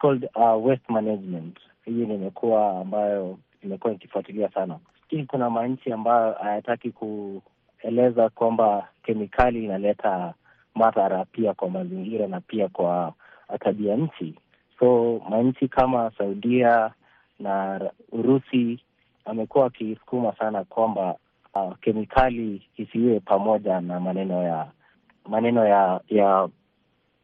called 0.00 0.28
uh, 0.34 0.66
waste 0.66 0.92
management. 0.92 1.58
Hii 1.84 2.06
nimekuwa 2.06 2.80
ambayo 2.80 3.38
imekuwa 3.62 3.92
ikifuatilia 3.92 4.48
sana, 4.50 4.78
lakini 5.02 5.26
kuna 5.26 5.50
manchi 5.50 5.92
ambayo 5.92 6.32
hayataki 6.32 6.90
kueleza 6.90 8.28
kwamba 8.28 8.88
kemikali 9.02 9.64
inaleta 9.64 10.34
madhara 10.74 11.24
pia 11.24 11.54
kwa 11.54 11.70
mazingira 11.70 12.26
na 12.26 12.40
pia 12.40 12.68
kwa 12.68 13.12
tabia 13.60 13.96
nchi. 13.96 14.34
So 14.78 15.20
manchi 15.30 15.68
kama 15.68 16.10
Saudia 16.18 16.90
na 17.40 17.80
Urusi 18.12 18.80
amekuwa 19.24 19.66
akisukuma 19.66 20.32
sana 20.36 20.64
kwamba 20.64 21.16
uh, 21.64 21.76
kemikali 21.80 22.62
isiwe 22.76 23.20
pamoja 23.20 23.80
na 23.80 24.00
maneno 24.00 24.42
ya 24.42 24.66
maneno 25.28 25.64
ya 25.66 26.00
ya 26.08 26.48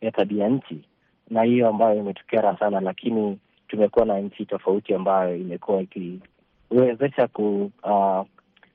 ya 0.01 0.11
tabia 0.11 0.49
nchi, 0.49 0.81
na 1.31 1.43
hiyo 1.43 1.69
ambayo 1.69 1.97
imetukera 1.99 2.57
sana, 2.59 2.81
lakini 2.81 3.39
tumekuwa 3.69 4.05
na 4.07 4.19
nchi 4.21 4.47
tofauti 4.47 4.95
ambayo 4.95 5.37
imekuwa 5.37 5.83
ikiwezesha 5.83 7.29
ku 7.29 7.71
uh, 7.83 8.27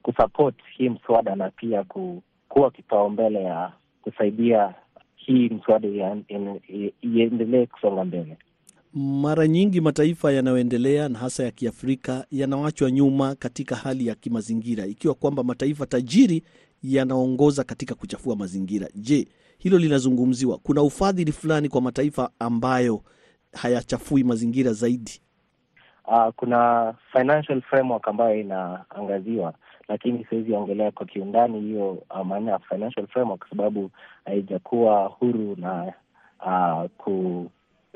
kusupport 0.03 0.55
hii 0.77 0.89
mswada 0.89 1.35
na 1.35 1.49
pia 1.49 1.83
ku, 1.83 2.23
kuwa 2.49 2.71
kipaumbele 2.71 3.43
ya 3.43 3.71
kusaidia 4.01 4.73
hii 5.15 5.49
mswada 5.49 5.87
iendelee 7.01 7.65
kusonga 7.65 8.05
mbele. 8.05 8.37
Mara 8.94 9.48
nyingi 9.48 9.82
mataifa 9.82 10.32
yanayoendelea 10.32 11.10
na 11.10 11.20
hasa 11.20 11.44
ya 11.44 11.51
Kiafrika 11.51 12.25
yanawachwa 12.32 12.91
nyuma 12.91 13.36
katika 13.36 13.75
hali 13.75 14.08
ya 14.08 14.15
kimazingira, 14.15 14.86
ikiwa 14.86 15.13
kwamba 15.13 15.44
mataifa 15.44 15.86
tajiri 15.86 16.44
yanaongoza 16.84 17.63
katika 17.63 17.96
kuchafua 17.96 18.36
mazingira. 18.36 18.88
Je, 18.96 19.27
hilo 19.58 19.77
linazungumziwa? 19.77 20.58
Kuna 20.58 20.82
ufadhili 20.82 21.32
fulani 21.32 21.70
kwa 21.70 21.82
mataifa 21.82 22.29
ambayo 22.39 23.01
hayachafui 23.53 24.24
mazingira 24.24 24.74
zaidi? 24.74 25.22
Uh, 26.08 26.27
kuna 26.36 26.94
financial 27.12 27.62
framework 27.62 28.08
ambayo 28.08 28.39
inaangaziwa, 28.39 29.53
lakini 29.88 30.25
siwezi 30.29 30.53
ongelea 30.53 30.91
kwa 30.91 31.06
kiundani 31.06 31.62
hiyo 31.62 31.91
uh, 31.91 32.25
maana 32.25 32.51
ya 32.51 32.60
financial 32.60 33.08
framework 33.08 33.39
kwa 33.39 33.50
sababu 33.50 33.91
haijakuwa 34.25 35.06
huru 35.08 35.56
na 35.56 35.94
uh, 36.46 36.89
ku 36.98 37.46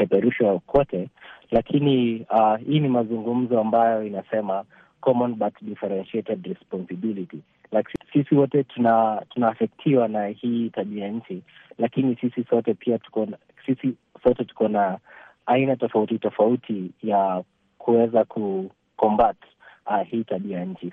peperushwa 0.06 0.60
kote, 0.60 1.10
lakini 1.52 2.26
uh, 2.30 2.58
hii 2.68 2.80
ni 2.80 2.88
mazungumzo 2.88 3.60
ambayo 3.60 4.04
inasema 4.04 4.64
common 5.02 5.36
but 5.36 5.54
differentiated 5.62 6.46
responsibility. 6.46 7.38
Like, 7.72 7.90
sisi 8.14 8.36
wote 8.36 8.64
tuna 8.64 9.22
tunaafektiwa 9.30 10.08
na 10.08 10.28
hii 10.28 10.70
tabia 10.70 11.08
nchi, 11.08 11.42
lakini 11.78 12.16
sisi 12.22 12.44
sote 12.50 12.74
pia 12.74 13.00
tuko 13.00 13.28
sisi 13.66 13.94
sote 14.24 14.44
tuko 14.46 14.68
na 14.68 14.98
aina 15.46 15.76
tofauti 15.76 16.20
tofauti 16.20 16.92
ya 17.04 17.44
kuweza 17.78 18.24
kucombat 18.26 19.38
uh, 19.86 20.08
hii 20.08 20.24
tabia 20.24 20.66
nchi. 20.66 20.92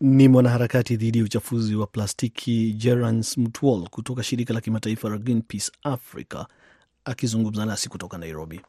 Ni 0.00 0.28
mwanaharakati 0.28 0.96
dhidi 0.96 1.18
ya 1.18 1.24
uchafuzi 1.24 1.76
wa 1.76 1.86
plastiki 1.86 2.72
Gerans 2.72 3.38
Mtwol 3.38 3.88
kutoka 3.88 4.22
shirika 4.22 4.54
la 4.54 4.60
kimataifa 4.60 5.08
la 5.08 5.18
Greenpeace 5.18 5.72
Africa 5.82 6.44
akizungumza 7.04 7.64
nasi 7.66 7.88
kutoka 7.88 8.18
Nairobi. 8.18 8.60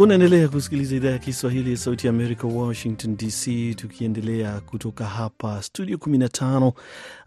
Unaendelea 0.00 0.48
kusikiliza 0.48 0.96
idhaa 0.96 1.10
ya 1.10 1.18
Kiswahili 1.18 1.70
ya 1.70 1.76
Sauti 1.76 2.06
ya 2.06 2.12
Amerika, 2.12 2.46
Washington 2.46 3.16
DC, 3.16 3.74
tukiendelea 3.76 4.60
kutoka 4.60 5.04
hapa 5.06 5.62
studio 5.62 5.96
15 5.96 6.72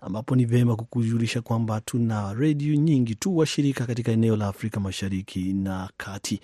ambapo 0.02 0.36
ni 0.36 0.46
vyema 0.46 0.76
kukujulisha 0.76 1.42
kwamba 1.42 1.82
tuna 1.82 2.34
redio 2.34 2.76
nyingi 2.76 3.16
tu 3.16 3.38
washirika 3.38 3.86
katika 3.86 4.12
eneo 4.12 4.36
la 4.36 4.48
Afrika 4.48 4.80
Mashariki 4.80 5.54
na 5.54 5.90
Kati, 5.98 6.40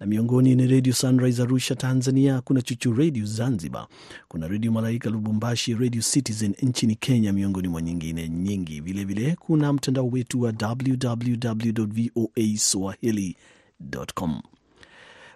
na 0.00 0.06
miongoni 0.06 0.54
ni 0.54 0.66
Redio 0.66 0.92
Sunrise 0.92 1.42
Arusha 1.42 1.74
Tanzania, 1.74 2.40
kuna 2.40 2.62
Chuchu 2.62 2.92
Redio 2.92 3.24
Zanzibar, 3.26 3.86
kuna 4.28 4.48
Redio 4.48 4.72
Malaika 4.72 5.10
Lubumbashi, 5.10 5.74
Redio 5.74 6.02
Citizen 6.02 6.54
nchini 6.62 6.94
Kenya, 6.94 7.32
miongoni 7.32 7.68
mwa 7.68 7.82
nyingine 7.82 8.28
nyingi. 8.28 8.80
Vilevile 8.80 9.20
vile, 9.24 9.36
kuna 9.36 9.72
mtandao 9.72 10.08
wetu 10.08 10.40
wa 10.42 10.52
www 10.62 11.86
voa 12.14 12.56
swahili.com. 12.56 14.40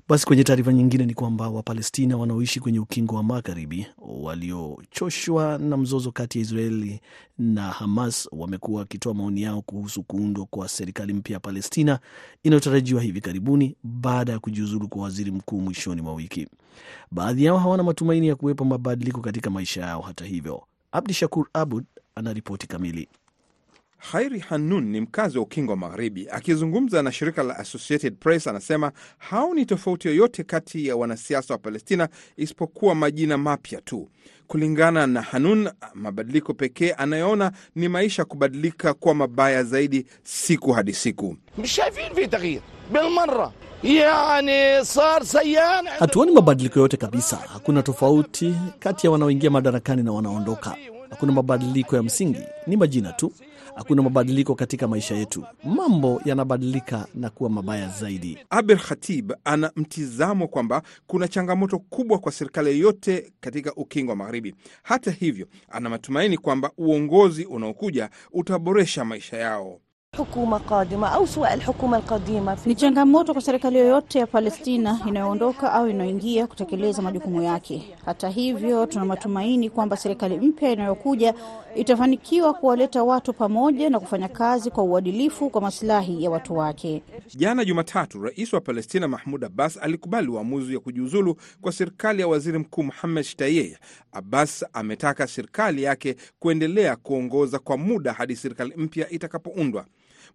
Basi 0.09 0.27
kwenye 0.27 0.45
taarifa 0.45 0.73
nyingine 0.73 1.07
ni 1.07 1.15
kwamba 1.15 1.49
Wapalestina 1.49 2.17
wanaoishi 2.17 2.61
kwenye 2.61 2.79
ukingo 2.81 3.15
wa 3.17 3.23
magharibi 3.23 3.87
waliochoshwa 3.99 5.59
na 5.59 5.77
mzozo 5.77 6.13
kati 6.13 6.39
ya 6.39 6.43
Israeli 6.43 7.01
na 7.39 7.63
Hamas 7.63 8.29
wamekuwa 8.33 8.81
wakitoa 8.81 9.15
maoni 9.15 9.43
yao 9.43 9.63
kuhusu 9.63 10.03
kuundwa 10.03 10.47
kwa 10.47 10.69
serikali 10.69 11.13
mpya 11.13 11.35
ya 11.35 11.41
Palestina 11.41 11.99
inayotarajiwa 12.43 13.03
hivi 13.03 13.21
karibuni 13.21 13.77
baada 13.85 14.33
ya 14.33 14.39
kujiuzulu 14.39 14.89
kwa 14.89 15.03
waziri 15.03 15.31
mkuu 15.31 15.61
mwishoni 15.61 16.03
mwa 16.03 16.15
wiki. 16.15 16.49
Baadhi 17.11 17.45
yao 17.45 17.59
hawana 17.59 17.83
matumaini 17.83 18.29
ya 18.29 18.35
kuwepo 18.37 18.65
mabadiliko 18.65 19.21
katika 19.21 19.51
maisha 19.51 19.81
yao. 19.81 20.01
Hata 20.01 20.25
hivyo, 20.25 20.63
Abdi 20.93 21.15
Shakur 21.15 21.47
Abud 21.53 21.85
anaripoti 22.15 22.67
kamili. 22.67 23.09
Khairi 24.11 24.39
Hanun 24.39 24.85
ni 24.85 25.01
mkazi 25.01 25.39
wa 25.39 25.45
ukingo 25.45 25.71
wa 25.73 25.77
Magharibi. 25.77 26.29
Akizungumza 26.31 27.03
na 27.03 27.13
shirika 27.13 27.43
la 27.43 27.57
Associated 27.59 28.15
Press, 28.17 28.47
anasema 28.47 28.93
haoni 29.19 29.67
tofauti 29.67 30.09
yoyote 30.09 30.45
kati 30.45 30.87
ya 30.87 30.97
wanasiasa 30.97 31.55
wa 31.55 31.59
Palestina 31.59 32.09
isipokuwa 32.37 32.95
majina 32.95 33.39
mapya 33.39 33.81
tu. 33.81 34.09
Kulingana 34.47 35.07
na 35.07 35.23
Hanun, 35.23 35.71
mabadiliko 35.95 36.55
pekee 36.55 36.93
anayoona 36.93 37.53
ni 37.75 37.89
maisha 37.89 38.25
kubadilika 38.25 38.95
kuwa 38.95 39.15
mabaya 39.15 39.65
zaidi 39.65 40.07
siku 40.23 40.73
hadi 40.73 40.93
siku. 40.95 41.37
Hatuoni 45.99 46.33
mabadiliko 46.33 46.79
yote 46.81 46.97
kabisa. 46.97 47.37
Hakuna 47.37 47.83
tofauti 47.83 48.55
kati 48.79 49.07
ya 49.07 49.11
wanaoingia 49.11 49.51
madarakani 49.51 50.03
na 50.03 50.13
wanaondoka. 50.13 50.77
Hakuna 51.11 51.33
mabadiliko 51.33 51.97
ya 51.97 52.03
msingi, 52.03 52.41
ni 52.67 52.77
majina 52.77 53.13
tu. 53.13 53.33
Hakuna 53.75 54.03
mabadiliko 54.03 54.55
katika 54.55 54.89
maisha 54.89 55.15
yetu. 55.15 55.45
Mambo 55.65 56.23
yanabadilika 56.25 57.07
na 57.15 57.31
kuwa 57.31 57.51
mabaya 57.51 57.89
zaidi. 57.89 58.39
Abel 58.51 58.79
Khatib 58.79 59.33
ana 59.45 59.73
mtizamo 59.77 60.49
kwamba 60.49 60.83
kuna 61.07 61.29
changamoto 61.29 61.79
kubwa 61.79 62.19
kwa 62.19 62.33
serikali 62.33 62.71
yoyote 62.71 63.33
katika 63.41 63.75
ukingo 63.75 64.11
wa 64.11 64.17
Magharibi. 64.17 64.55
Hata 64.83 65.11
hivyo, 65.11 65.47
ana 65.69 65.91
matumaini 65.91 66.39
kwamba 66.39 66.71
uongozi 66.79 67.45
unaokuja 67.45 68.11
utaboresha 68.33 69.05
maisha 69.05 69.37
yao. 69.37 69.81
Ni 72.67 72.75
changamoto 72.75 73.33
kwa 73.33 73.43
serikali 73.43 73.79
yoyote 73.79 74.19
ya 74.19 74.27
Palestina 74.27 75.01
inayoondoka 75.09 75.73
au 75.73 75.89
inayoingia 75.89 76.47
kutekeleza 76.47 77.03
majukumu 77.03 77.43
yake. 77.43 77.95
Hata 78.05 78.29
hivyo, 78.29 78.87
tuna 78.87 79.05
matumaini 79.05 79.71
kwamba 79.71 79.97
serikali 79.97 80.37
mpya 80.39 80.71
inayokuja 80.71 81.35
itafanikiwa 81.75 82.55
kuwaleta 82.55 83.03
watu 83.05 83.33
pamoja 83.33 83.91
na 83.91 84.01
kufanya 84.01 84.29
kazi 84.29 84.71
kwa 84.71 84.85
uadilifu 84.85 85.51
kwa 85.51 85.61
masilahi 85.61 86.25
ya 86.25 86.31
watu 86.31 86.55
wake. 86.57 87.03
Jana 87.35 87.65
Jumatatu, 87.65 88.23
rais 88.23 88.53
wa 88.53 88.61
Palestina 88.61 89.09
Mahmud 89.09 89.45
Abbas 89.45 89.77
alikubali 89.83 90.29
uamuzi 90.29 90.75
wa 90.75 90.81
kujiuzulu 90.81 91.37
kwa 91.61 91.73
serikali 91.73 92.21
ya 92.21 92.29
waziri 92.29 92.59
mkuu 92.59 92.83
Muhammad 92.83 93.25
Shtayyeh. 93.25 93.79
Abbas 94.13 94.65
ametaka 94.73 95.27
serikali 95.27 95.83
yake 95.83 96.17
kuendelea 96.39 96.97
kuongoza 96.97 97.59
kwa 97.59 97.77
muda 97.77 98.13
hadi 98.13 98.37
serikali 98.37 98.75
mpya 98.77 99.11
itakapoundwa. 99.11 99.85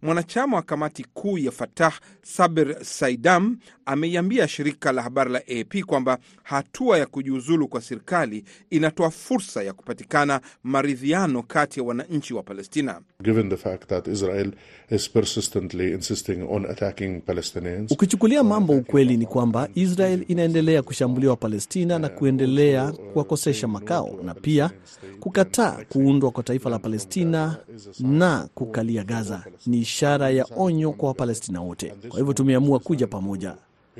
Mwanachama 0.02 0.56
wa 0.56 0.62
kamati 0.62 1.04
kuu 1.04 1.38
ya 1.38 1.50
Fatah 1.50 2.00
Sabir 2.22 2.84
Saidam 2.84 3.58
ameiambia 3.86 4.48
shirika 4.48 4.92
la 4.92 5.02
habari 5.02 5.30
la 5.32 5.38
AP 5.38 5.82
kwamba 5.86 6.18
hatua 6.42 6.98
ya 6.98 7.06
kujiuzulu 7.06 7.68
kwa 7.68 7.80
serikali 7.80 8.44
inatoa 8.70 9.10
fursa 9.10 9.62
ya 9.62 9.72
kupatikana 9.72 10.40
maridhiano 10.62 11.42
kati 11.42 11.80
ya 11.80 11.86
wananchi 11.86 12.34
wa 12.34 12.42
Palestina. 12.42 13.00
Given 13.24 13.48
the 13.48 13.56
fact 13.56 13.88
that 13.88 14.06
Israel 14.06 14.52
is 14.90 15.08
persistently 15.08 15.92
insisting 15.92 16.42
on 16.48 16.64
attacking 16.66 17.20
Palestinians, 17.22 17.90
Ukichukulia 17.92 18.42
mambo 18.44 18.72
ukweli 18.72 19.16
ni 19.16 19.26
kwamba 19.26 19.68
Israel 19.74 20.24
inaendelea 20.28 20.82
kushambulia 20.82 21.30
Wapalestina 21.30 21.98
na 21.98 22.08
kuendelea 22.08 22.92
kuwakosesha 22.92 23.68
makao 23.68 24.10
na 24.24 24.34
pia 24.34 24.70
kukataa 25.20 25.84
kuundwa 25.88 26.30
kwa 26.30 26.42
taifa 26.42 26.70
la 26.70 26.78
Palestina 26.78 27.56
na 28.00 28.48
kukalia 28.54 29.04
Gaza 29.04 29.44
ni 29.66 29.78
ishara 29.78 30.30
ya 30.30 30.46
onyo 30.56 30.92
kwa 30.92 31.08
Wapalestina 31.08 31.60
wote. 31.60 31.94
Kwa 32.08 32.18
hivyo 32.18 32.32
tumeamua 32.34 32.78
kuja 32.78 33.06
pamoja. 33.06 33.54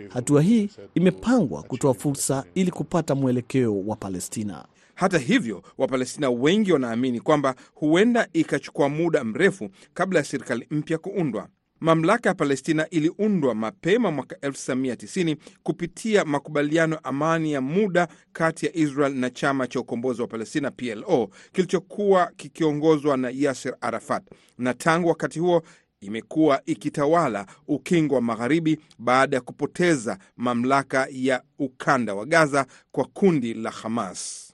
Hatua 0.08 0.42
hii 0.42 0.68
imepangwa 0.94 1.62
kutoa 1.62 1.94
fursa 1.94 2.44
ili 2.54 2.70
kupata 2.70 3.14
mwelekeo 3.14 3.80
wa 3.86 3.96
Palestina. 3.96 4.64
Hata 4.98 5.18
hivyo, 5.18 5.62
Wapalestina 5.78 6.30
wengi 6.30 6.72
wanaamini 6.72 7.20
kwamba 7.20 7.54
huenda 7.74 8.28
ikachukua 8.32 8.88
muda 8.88 9.24
mrefu 9.24 9.68
kabla 9.94 10.18
ya 10.18 10.24
serikali 10.24 10.66
mpya 10.70 10.98
kuundwa. 10.98 11.48
Mamlaka 11.80 12.28
ya 12.28 12.34
Palestina 12.34 12.88
iliundwa 12.90 13.54
mapema 13.54 14.10
mwaka 14.10 14.36
1990 14.36 15.36
kupitia 15.62 16.24
makubaliano 16.24 16.94
ya 16.96 17.04
amani 17.04 17.52
ya 17.52 17.60
muda 17.60 18.08
kati 18.32 18.66
ya 18.66 18.76
Israel 18.76 19.14
na 19.14 19.30
chama 19.30 19.66
cha 19.66 19.80
ukombozi 19.80 20.22
wa 20.22 20.28
Palestina 20.28 20.70
PLO 20.70 21.28
kilichokuwa 21.52 22.32
kikiongozwa 22.36 23.16
na 23.16 23.30
Yasser 23.34 23.76
Arafat, 23.80 24.22
na 24.58 24.74
tangu 24.74 25.08
wakati 25.08 25.38
huo 25.38 25.62
imekuwa 26.00 26.62
ikitawala 26.66 27.46
ukingo 27.68 28.14
wa 28.14 28.20
magharibi 28.20 28.78
baada 28.98 29.36
ya 29.36 29.40
kupoteza 29.40 30.18
mamlaka 30.36 31.06
ya 31.10 31.42
ukanda 31.58 32.14
wa 32.14 32.26
Gaza 32.26 32.66
kwa 32.92 33.04
kundi 33.04 33.54
la 33.54 33.70
Hamas. 33.70 34.47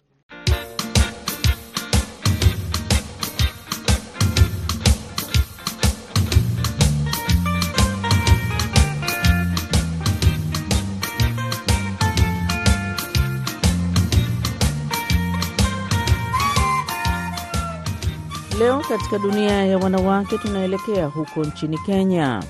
Katika 18.89 19.19
dunia 19.19 19.65
ya 19.67 19.79
wanawake 19.79 20.39
tunaelekea 20.39 21.07
huko 21.07 21.41
nchini 21.45 21.79
Kenya. 21.79 22.43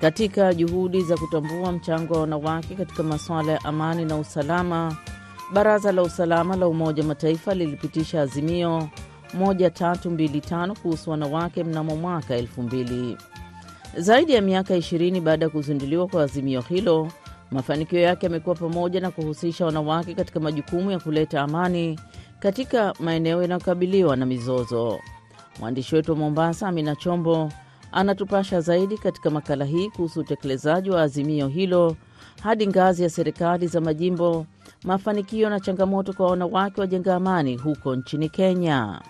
Katika 0.00 0.54
juhudi 0.54 1.02
za 1.02 1.16
kutambua 1.16 1.72
mchango 1.72 2.14
wa 2.14 2.20
wanawake 2.20 2.74
katika 2.74 3.02
masuala 3.02 3.52
ya 3.52 3.64
amani 3.64 4.04
na 4.04 4.16
usalama, 4.16 4.96
Baraza 5.52 5.92
la 5.92 6.02
Usalama 6.02 6.56
la 6.56 6.68
Umoja 6.68 7.02
wa 7.02 7.08
Mataifa 7.08 7.54
lilipitisha 7.54 8.22
azimio 8.22 8.88
1325 9.38 10.74
kuhusu 10.82 11.10
wanawake 11.10 11.64
mnamo 11.64 11.96
mwaka 11.96 12.38
2000. 12.38 13.16
Zaidi 13.96 14.32
ya 14.32 14.40
miaka 14.42 14.76
20 14.76 15.20
baada 15.20 15.44
ya 15.46 15.50
kuzinduliwa 15.50 16.06
kwa 16.08 16.22
azimio 16.22 16.60
hilo, 16.60 17.08
mafanikio 17.50 18.00
yake 18.00 18.26
yamekuwa 18.26 18.54
pamoja 18.56 19.00
na 19.00 19.10
kuhusisha 19.10 19.66
wanawake 19.66 20.14
katika 20.14 20.40
majukumu 20.40 20.90
ya 20.90 20.98
kuleta 20.98 21.42
amani 21.42 22.00
katika 22.38 22.94
maeneo 23.00 23.42
yanayokabiliwa 23.42 24.16
na 24.16 24.26
mizozo. 24.26 24.98
Mwandishi 25.60 25.94
wetu 25.94 26.12
wa 26.12 26.18
Mombasa, 26.18 26.68
Amina 26.68 26.96
Chombo, 26.96 27.52
anatupasha 27.92 28.60
zaidi 28.60 28.98
katika 28.98 29.30
makala 29.30 29.64
hii 29.64 29.90
kuhusu 29.90 30.20
utekelezaji 30.20 30.90
wa 30.90 31.02
azimio 31.02 31.48
hilo 31.48 31.96
hadi 32.42 32.66
ngazi 32.66 33.02
ya 33.02 33.10
serikali 33.10 33.66
za 33.66 33.80
majimbo, 33.80 34.46
mafanikio 34.84 35.50
na 35.50 35.60
changamoto 35.60 36.12
kwa 36.12 36.26
wanawake 36.30 36.80
wajenga 36.80 37.14
amani 37.14 37.56
huko 37.56 37.96
nchini 37.96 38.28
Kenya. 38.28 39.00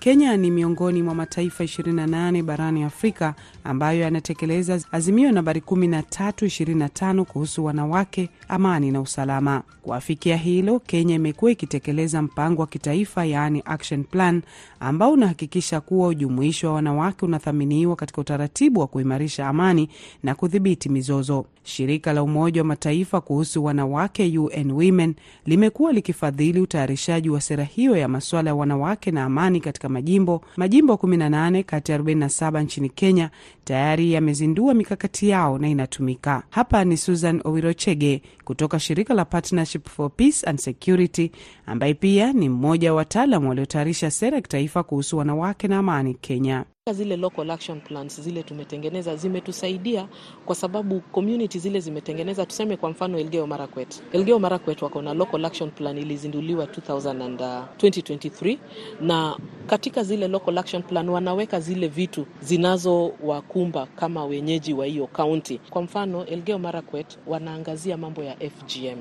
Kenya 0.00 0.36
ni 0.36 0.50
miongoni 0.50 1.02
mwa 1.02 1.14
mataifa 1.14 1.64
28 1.64 2.42
barani 2.42 2.82
Afrika 2.84 3.34
ambayo 3.64 4.00
yanatekeleza 4.00 4.80
azimio 4.92 5.32
nambari 5.32 5.60
1325 5.60 7.22
kuhusu 7.24 7.64
wanawake, 7.64 8.28
amani 8.48 8.90
na 8.90 9.00
usalama. 9.00 9.62
Kuafikia 9.82 10.36
hilo, 10.36 10.78
Kenya 10.78 11.14
imekuwa 11.14 11.50
ikitekeleza 11.50 12.22
mpango 12.22 12.60
wa 12.62 12.66
kitaifa 12.68 13.24
yaani 13.24 13.62
action 13.64 14.04
plan, 14.04 14.42
ambao 14.80 15.12
unahakikisha 15.12 15.80
kuwa 15.80 16.08
ujumuishi 16.08 16.66
wa 16.66 16.72
wanawake 16.72 17.24
unathaminiwa 17.26 17.96
katika 17.96 18.20
utaratibu 18.20 18.80
wa 18.80 18.86
kuimarisha 18.86 19.48
amani 19.48 19.88
na 20.22 20.34
kudhibiti 20.34 20.88
mizozo. 20.88 21.44
Shirika 21.62 22.12
la 22.12 22.22
Umoja 22.22 22.60
wa 22.60 22.66
Mataifa 22.66 23.20
kuhusu 23.20 23.64
wanawake 23.64 24.38
UN 24.38 24.70
Women 24.70 25.14
limekuwa 25.46 25.92
likifadhili 25.92 26.60
utayarishaji 26.60 27.30
wa 27.30 27.40
sera 27.40 27.64
hiyo 27.64 27.96
ya 27.96 28.08
masuala 28.08 28.50
ya 28.50 28.54
wanawake 28.54 29.10
na 29.10 29.24
amani 29.24 29.60
katika 29.60 29.87
majimbo. 29.88 30.42
Majimbo 30.56 30.94
18 30.94 31.62
kati 31.64 31.92
ya 31.92 31.98
47 31.98 32.62
nchini 32.62 32.88
Kenya 32.88 33.30
tayari 33.64 34.12
yamezindua 34.12 34.74
mikakati 34.74 35.28
yao 35.28 35.58
na 35.58 35.68
inatumika. 35.68 36.42
Hapa 36.50 36.84
ni 36.84 36.96
Susan 36.96 37.40
Owirochege 37.44 38.22
kutoka 38.44 38.80
shirika 38.80 39.14
la 39.14 39.24
Partnership 39.24 39.88
for 39.88 40.10
Peace 40.16 40.46
and 40.46 40.58
Security, 40.58 41.30
ambaye 41.66 41.94
pia 41.94 42.32
ni 42.32 42.48
mmoja 42.48 42.92
wa 42.92 42.96
wataalam 42.96 43.46
waliotayarisha 43.46 44.10
sera 44.10 44.36
ya 44.36 44.42
kitaifa 44.42 44.82
kuhusu 44.82 45.18
wanawake 45.18 45.68
na 45.68 45.78
amani 45.78 46.14
Kenya. 46.14 46.64
Zile 46.92 47.16
local 47.16 47.50
action 47.50 47.80
plans 47.80 48.20
zile 48.20 48.42
tumetengeneza 48.42 49.16
zimetusaidia 49.16 50.08
kwa 50.46 50.54
sababu 50.54 51.00
community 51.00 51.58
zile 51.58 51.80
zimetengeneza, 51.80 52.46
tuseme 52.46 52.76
kwa 52.76 52.90
mfano 52.90 53.18
Elgeyo 53.18 53.46
Marakwet. 53.46 54.02
Elgeyo 54.12 54.38
Marakwet 54.38 54.82
wako 54.82 55.02
na 55.02 55.14
local 55.14 55.44
action 55.44 55.70
plan 55.70 55.98
ilizinduliwa 55.98 56.64
2000 56.64 57.34
uh, 57.34 57.64
2023 57.78 58.58
na 59.00 59.36
katika 59.66 60.02
zile 60.02 60.28
local 60.28 60.58
action 60.58 60.82
plan 60.82 61.08
wanaweka 61.08 61.60
zile 61.60 61.88
vitu 61.88 62.26
zinazowakumba 62.40 63.86
kama 63.86 64.24
wenyeji 64.24 64.74
wa 64.74 64.86
hiyo 64.86 65.06
county. 65.06 65.58
Kwa 65.70 65.82
mfano 65.82 66.26
Elgeyo 66.26 66.58
Marakwet 66.58 67.18
wanaangazia 67.26 67.96
mambo 67.96 68.22
ya 68.22 68.36
FGM. 68.36 68.98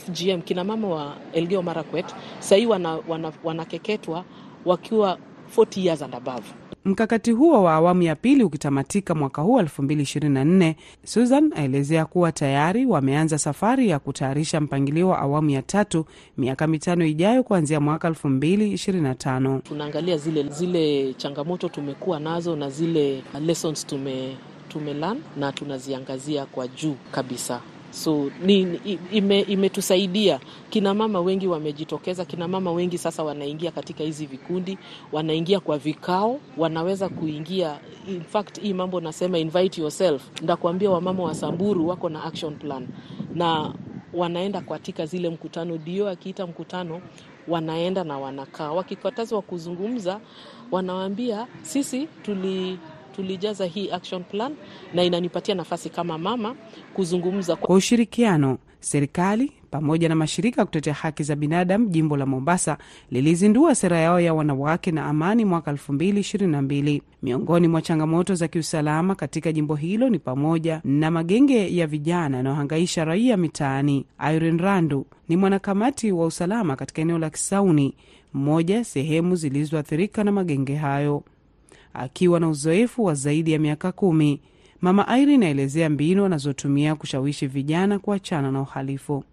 FGM 0.00 0.42
kina 0.42 0.64
mama 0.64 0.88
wa 0.88 1.16
Elgeyo 1.32 1.62
Marakwet 1.62 2.14
sahii 2.38 2.66
wanakeketwa 3.44 4.14
wana, 4.14 4.24
wana 4.24 4.42
wakiwa 4.64 5.18
40 5.56 5.80
years 5.84 6.02
and 6.02 6.14
above. 6.14 6.61
Mkakati 6.84 7.30
huo 7.32 7.62
wa 7.62 7.72
awamu 7.74 8.02
ya 8.02 8.16
pili 8.16 8.44
ukitamatika 8.44 9.14
mwaka 9.14 9.42
huu 9.42 9.60
2024, 9.60 10.74
Susan 11.04 11.52
aelezea 11.56 12.04
kuwa 12.04 12.32
tayari 12.32 12.86
wameanza 12.86 13.38
safari 13.38 13.88
ya 13.88 13.98
kutayarisha 13.98 14.60
mpangilio 14.60 15.08
wa 15.08 15.18
awamu 15.18 15.50
ya 15.50 15.62
tatu 15.62 16.04
miaka 16.38 16.66
mitano 16.66 17.04
ijayo 17.06 17.42
kuanzia 17.42 17.80
mwaka 17.80 18.08
2025. 18.10 19.60
Tunaangalia 19.60 20.16
zile, 20.18 20.42
zile 20.48 21.14
changamoto 21.14 21.68
tumekuwa 21.68 22.20
nazo 22.20 22.56
na 22.56 22.70
zile 22.70 23.22
lessons 23.40 23.86
tume, 23.86 24.36
tumelan 24.68 25.18
na 25.36 25.52
tunaziangazia 25.52 26.46
kwa 26.46 26.68
juu 26.68 26.94
kabisa. 27.12 27.60
So 27.92 28.30
ni 28.42 28.60
ime, 29.12 29.40
imetusaidia. 29.40 30.40
kinamama 30.70 31.20
wengi 31.20 31.46
wamejitokeza. 31.46 32.24
Kinamama 32.24 32.72
wengi 32.72 32.98
sasa 32.98 33.22
wanaingia 33.22 33.70
katika 33.70 34.04
hizi 34.04 34.26
vikundi, 34.26 34.78
wanaingia 35.12 35.60
kwa 35.60 35.78
vikao, 35.78 36.40
wanaweza 36.56 37.08
kuingia. 37.08 37.78
In 38.08 38.22
fact 38.24 38.60
hii 38.60 38.72
mambo 38.74 39.00
nasema 39.00 39.38
invite 39.38 39.80
yourself, 39.80 40.22
ndakuambia 40.42 40.90
wamama 40.90 41.22
wa 41.22 41.34
Samburu 41.34 41.88
wako 41.88 42.08
na 42.08 42.24
action 42.24 42.54
plan 42.56 42.88
na 43.34 43.74
wanaenda 44.14 44.60
katika 44.60 45.06
zile 45.06 45.28
mkutano, 45.30 45.78
dio 45.78 46.08
akiita 46.08 46.46
mkutano 46.46 47.00
wanaenda 47.48 48.04
na 48.04 48.18
wanakaa, 48.18 48.72
wakikatazwa 48.72 49.42
kuzungumza, 49.42 50.20
wanawaambia 50.70 51.46
sisi 51.62 52.08
tuli 52.22 52.78
tulijaza 53.12 53.66
hii 53.66 53.90
action 53.90 54.24
plan 54.24 54.54
na 54.94 55.04
inanipatia 55.04 55.54
nafasi 55.54 55.90
kama 55.90 56.18
mama 56.18 56.54
kuzungumza 56.94 57.56
kwa 57.56 57.74
ushirikiano. 57.76 58.58
Serikali 58.80 59.52
pamoja 59.70 60.08
na 60.08 60.14
mashirika 60.14 60.60
ya 60.60 60.64
kutetea 60.66 60.94
haki 60.94 61.22
za 61.22 61.36
binadamu 61.36 61.88
jimbo 61.88 62.16
la 62.16 62.26
Mombasa 62.26 62.78
lilizindua 63.10 63.74
sera 63.74 63.98
yao 63.98 64.20
ya 64.20 64.34
wanawake 64.34 64.92
na 64.92 65.06
amani 65.06 65.44
mwaka 65.44 65.72
2022. 65.72 67.00
Miongoni 67.22 67.68
mwa 67.68 67.82
changamoto 67.82 68.34
za 68.34 68.48
kiusalama 68.48 69.14
katika 69.14 69.52
jimbo 69.52 69.74
hilo 69.74 70.08
ni 70.08 70.18
pamoja 70.18 70.80
na 70.84 71.10
magenge 71.10 71.76
ya 71.76 71.86
vijana 71.86 72.36
yanayohangaisha 72.36 73.04
raia 73.04 73.36
mitaani. 73.36 74.06
Irene 74.34 74.62
Randu 74.62 75.06
ni 75.28 75.36
mwanakamati 75.36 76.12
wa 76.12 76.26
usalama 76.26 76.76
katika 76.76 77.02
eneo 77.02 77.18
la 77.18 77.30
Kisauni, 77.30 77.94
mmoja 78.34 78.84
sehemu 78.84 79.36
zilizoathirika 79.36 80.24
na 80.24 80.32
magenge 80.32 80.74
hayo. 80.74 81.22
Akiwa 81.94 82.40
na 82.40 82.48
uzoefu 82.48 83.04
wa 83.04 83.14
zaidi 83.14 83.52
ya 83.52 83.58
miaka 83.58 83.92
kumi, 83.92 84.40
Mama 84.80 85.18
Irene 85.18 85.46
aelezea 85.46 85.90
mbinu 85.90 86.24
anazotumia 86.24 86.94
kushawishi 86.94 87.46
vijana 87.46 87.98
kuachana 87.98 88.50
na 88.52 88.60
uhalifu. 88.60 89.24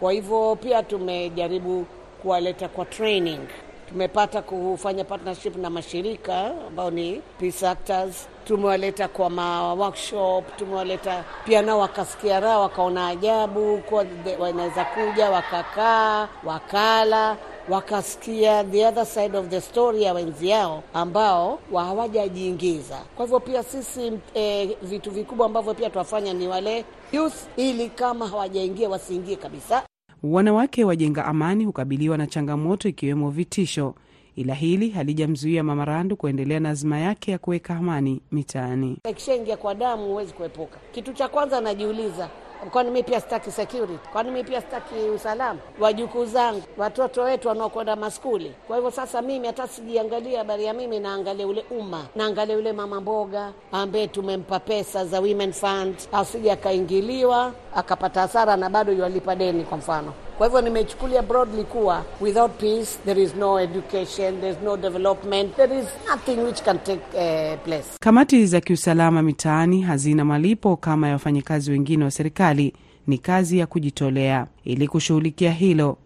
Kwa 0.00 0.12
hivyo 0.12 0.56
pia 0.62 0.82
tumejaribu 0.82 1.86
kuwaleta 2.22 2.68
kwa 2.68 2.84
training 2.84 3.40
tumepata 3.88 4.42
kufanya 4.42 5.04
partnership 5.04 5.56
na 5.56 5.70
mashirika 5.70 6.52
ambao 6.68 6.90
ni 6.90 7.22
peace 7.38 7.66
actors. 7.68 8.28
Tumewaleta 8.44 9.08
kwa 9.08 9.30
ma 9.30 9.74
workshop, 9.74 10.56
tumewaleta 10.56 11.24
pia 11.44 11.62
nao 11.62 11.78
wakasikia 11.78 12.40
raha, 12.40 12.58
wakaona 12.58 13.08
ajabu 13.08 13.78
kuwa 13.78 14.06
wanaweza 14.38 14.84
kuja 14.84 15.30
wakakaa 15.30 16.28
wakala 16.44 17.36
wakasikia 17.70 18.64
the 18.64 18.86
other 18.86 19.06
side 19.06 19.38
of 19.38 19.48
the 19.48 19.60
story 19.60 20.02
ya 20.02 20.12
wenzi 20.14 20.48
yao 20.48 20.82
ambao 20.94 21.58
hawajajiingiza. 21.74 22.98
Kwa 23.16 23.24
hivyo 23.24 23.40
pia 23.40 23.62
sisi 23.62 24.12
e, 24.34 24.66
vitu 24.82 25.10
vikubwa 25.10 25.46
ambavyo 25.46 25.74
pia 25.74 25.90
twafanya 25.90 26.32
ni 26.32 26.48
wale 26.48 26.84
youth, 27.12 27.34
ili 27.56 27.88
kama 27.88 28.28
hawajaingia 28.28 28.88
wasiingie 28.88 29.36
kabisa. 29.36 29.82
Wanawake 30.22 30.84
wajenga 30.84 31.24
amani 31.24 31.64
hukabiliwa 31.64 32.16
na 32.18 32.26
changamoto 32.26 32.88
ikiwemo 32.88 33.30
vitisho, 33.30 33.94
ila 34.36 34.54
hili 34.54 34.90
halijamzuia 34.90 35.62
Mama 35.62 35.84
Randu 35.84 36.16
kuendelea 36.16 36.60
na 36.60 36.70
azima 36.70 36.98
yake 36.98 37.30
ya 37.30 37.38
kuweka 37.38 37.76
amani 37.76 38.20
mitaani. 38.32 38.98
Ikishaingia 39.10 39.56
kwa 39.56 39.74
damu 39.74 40.04
huwezi 40.06 40.32
kuepuka. 40.32 40.78
Kitu 40.92 41.12
cha 41.12 41.28
kwanza 41.28 41.60
najiuliza 41.60 42.28
kwani 42.70 42.90
mi 42.90 43.02
pia 43.02 43.20
sitaki 43.20 43.50
security? 43.50 43.98
Kwani 44.12 44.30
mi 44.30 44.44
pia 44.44 44.60
sitaki 44.60 44.94
usalama? 45.14 45.60
Wajukuu 45.80 46.24
zangu, 46.24 46.62
watoto 46.76 47.22
wetu 47.22 47.48
wanaokwenda 47.48 47.96
maskuli. 47.96 48.54
Kwa 48.66 48.76
hivyo 48.76 48.90
sasa 48.90 49.22
mimi 49.22 49.46
hata 49.46 49.68
sijiangalia 49.68 50.38
habari 50.38 50.64
ya 50.64 50.74
mimi, 50.74 51.00
naangalia 51.00 51.46
ule 51.46 51.64
umma, 51.70 52.04
naangalia 52.16 52.56
ule 52.56 52.72
mama 52.72 53.00
mboga 53.00 53.52
ambaye 53.72 54.08
tumempa 54.08 54.60
pesa 54.60 55.04
za 55.06 55.20
women 55.20 55.52
fund, 55.52 55.94
asije 56.12 56.52
akaingiliwa 56.52 57.52
akapata 57.74 58.20
hasara 58.20 58.56
na 58.56 58.70
bado 58.70 58.92
yualipa 58.92 59.34
deni, 59.36 59.64
kwa 59.64 59.78
mfano. 59.78 60.12
Kwa 60.38 60.46
hivyo 60.46 60.60
nimechukulia 60.60 61.22
broadly 61.22 61.64
kuwa 61.64 62.04
without 62.20 62.52
peace 62.52 62.98
there 63.04 63.22
is 63.22 63.34
no 63.36 63.60
education, 63.60 64.40
there 64.40 64.50
is 64.52 64.56
no 64.64 64.76
development, 64.76 65.56
there 65.56 65.78
is 65.78 65.86
nothing 66.10 66.36
which 66.40 66.62
can 66.62 66.78
take 66.78 67.00
uh, 67.14 67.60
place. 67.64 67.84
Kamati 68.00 68.46
za 68.46 68.60
kiusalama 68.60 69.22
mitaani 69.22 69.82
hazina 69.82 70.24
malipo 70.24 70.76
kama 70.76 71.06
ya 71.06 71.12
wafanyakazi 71.12 71.70
wengine 71.70 72.04
wa 72.04 72.10
serikali, 72.10 72.72
ni 73.06 73.18
kazi 73.18 73.58
ya 73.58 73.66
kujitolea. 73.66 74.46
Ili 74.64 74.88
kushughulikia 74.88 75.52
hilo, 75.52 75.96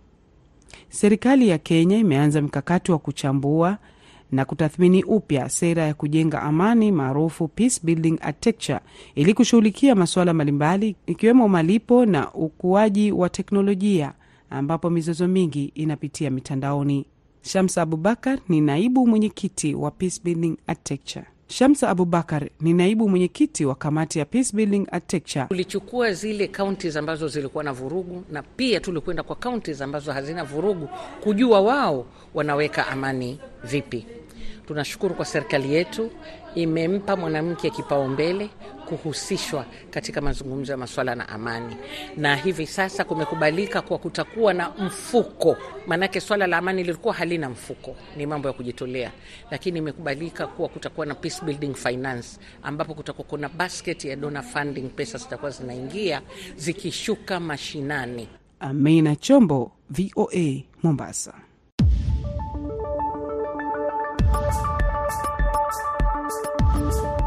serikali 0.89 1.49
ya 1.49 1.59
Kenya 1.59 1.99
imeanza 1.99 2.43
mkakati 2.43 2.93
wa 2.93 2.99
kuchambua 2.99 3.79
na 4.33 4.45
kutathmini 4.45 5.05
upya 5.05 5.49
sera 5.49 5.83
ya 5.85 5.95
kujenga 5.95 6.43
amani 6.43 6.93
maarufu 6.93 7.49
peace 7.49 7.81
building 7.83 8.19
architecture 8.21 8.81
ili 9.15 9.35
kushughulikia 9.35 9.95
masuala 9.95 10.35
mbalimbali 10.35 10.97
ikiwemo 11.07 11.49
malipo 11.49 12.07
na 12.07 12.33
ukuaji 12.35 13.13
wa 13.13 13.29
teknolojia 13.29 14.13
ambapo 14.53 14.91
mizozo 14.91 15.29
mingi 15.29 15.73
inapitia 15.75 16.31
mitandaoni. 16.31 17.07
Shamsa 17.43 17.83
Abubakar 17.83 18.39
ni 18.49 18.61
naibu 18.61 19.07
mwenyekiti 19.07 19.75
wa 19.75 19.91
peace 19.91 20.21
building 20.25 20.57
architecture. 20.67 21.25
Shamsa 21.49 21.89
Abubakar 21.89 22.49
ni 22.61 22.73
naibu 22.73 23.09
mwenyekiti 23.09 23.65
wa 23.65 23.75
kamati 23.75 24.19
ya 24.19 24.25
peace 24.25 24.57
building 24.57 24.87
architecture. 24.93 25.47
Tulichukua 25.49 26.13
zile 26.13 26.49
kaunti 26.49 26.99
ambazo 26.99 27.29
zilikuwa 27.29 27.65
na 27.65 27.73
vurugu 27.73 28.25
na 28.31 28.43
pia 28.43 28.81
tulikwenda 28.81 29.23
kwa 29.23 29.37
kaunti 29.37 29.83
ambazo 29.83 30.13
hazina 30.13 30.45
vurugu 30.45 30.89
kujua 31.23 31.61
wao 31.61 32.07
wanaweka 32.35 32.87
amani 32.87 33.39
vipi. 33.65 34.07
Tunashukuru 34.67 35.15
kwa 35.15 35.25
serikali 35.25 35.75
yetu 35.75 36.11
imempa 36.55 37.17
mwanamke 37.17 37.71
kipaumbele 37.71 38.51
kuhusishwa 38.97 39.67
katika 39.91 40.21
mazungumzo 40.21 40.73
ya 40.73 40.79
maswala 40.79 41.15
na 41.15 41.29
amani, 41.29 41.77
na 42.17 42.37
hivi 42.37 42.67
sasa 42.67 43.05
kumekubalika 43.05 43.83
kuwa 43.83 43.99
kutakuwa 43.99 44.55
na 44.55 44.71
mfuko. 44.71 45.57
Maanake 45.87 46.21
swala 46.21 46.47
la 46.47 46.57
amani 46.59 46.83
lilikuwa 46.85 47.15
halina 47.15 47.51
mfuko, 47.51 47.97
ni 48.17 48.27
mambo 48.27 48.49
ya 48.49 48.55
kujitolea, 48.55 49.13
lakini 49.51 49.79
imekubalika 49.79 50.47
kuwa 50.47 50.69
kutakuwa 50.69 51.07
na 51.07 51.15
peace 51.15 51.45
building 51.45 51.75
finance, 51.75 52.29
ambapo 52.63 52.95
kutakuwa 52.95 53.27
kuna 53.29 53.49
basket 53.49 54.05
ya 54.05 54.17
donor 54.17 54.43
funding, 54.43 54.89
pesa 54.89 55.19
zitakuwa 55.19 55.51
zinaingia 55.51 56.23
zikishuka 56.57 57.41
mashinani. 57.41 58.29
Amina 58.61 59.17
Chombo, 59.17 59.73
VOA, 59.91 60.63
Mombasa. 60.83 61.35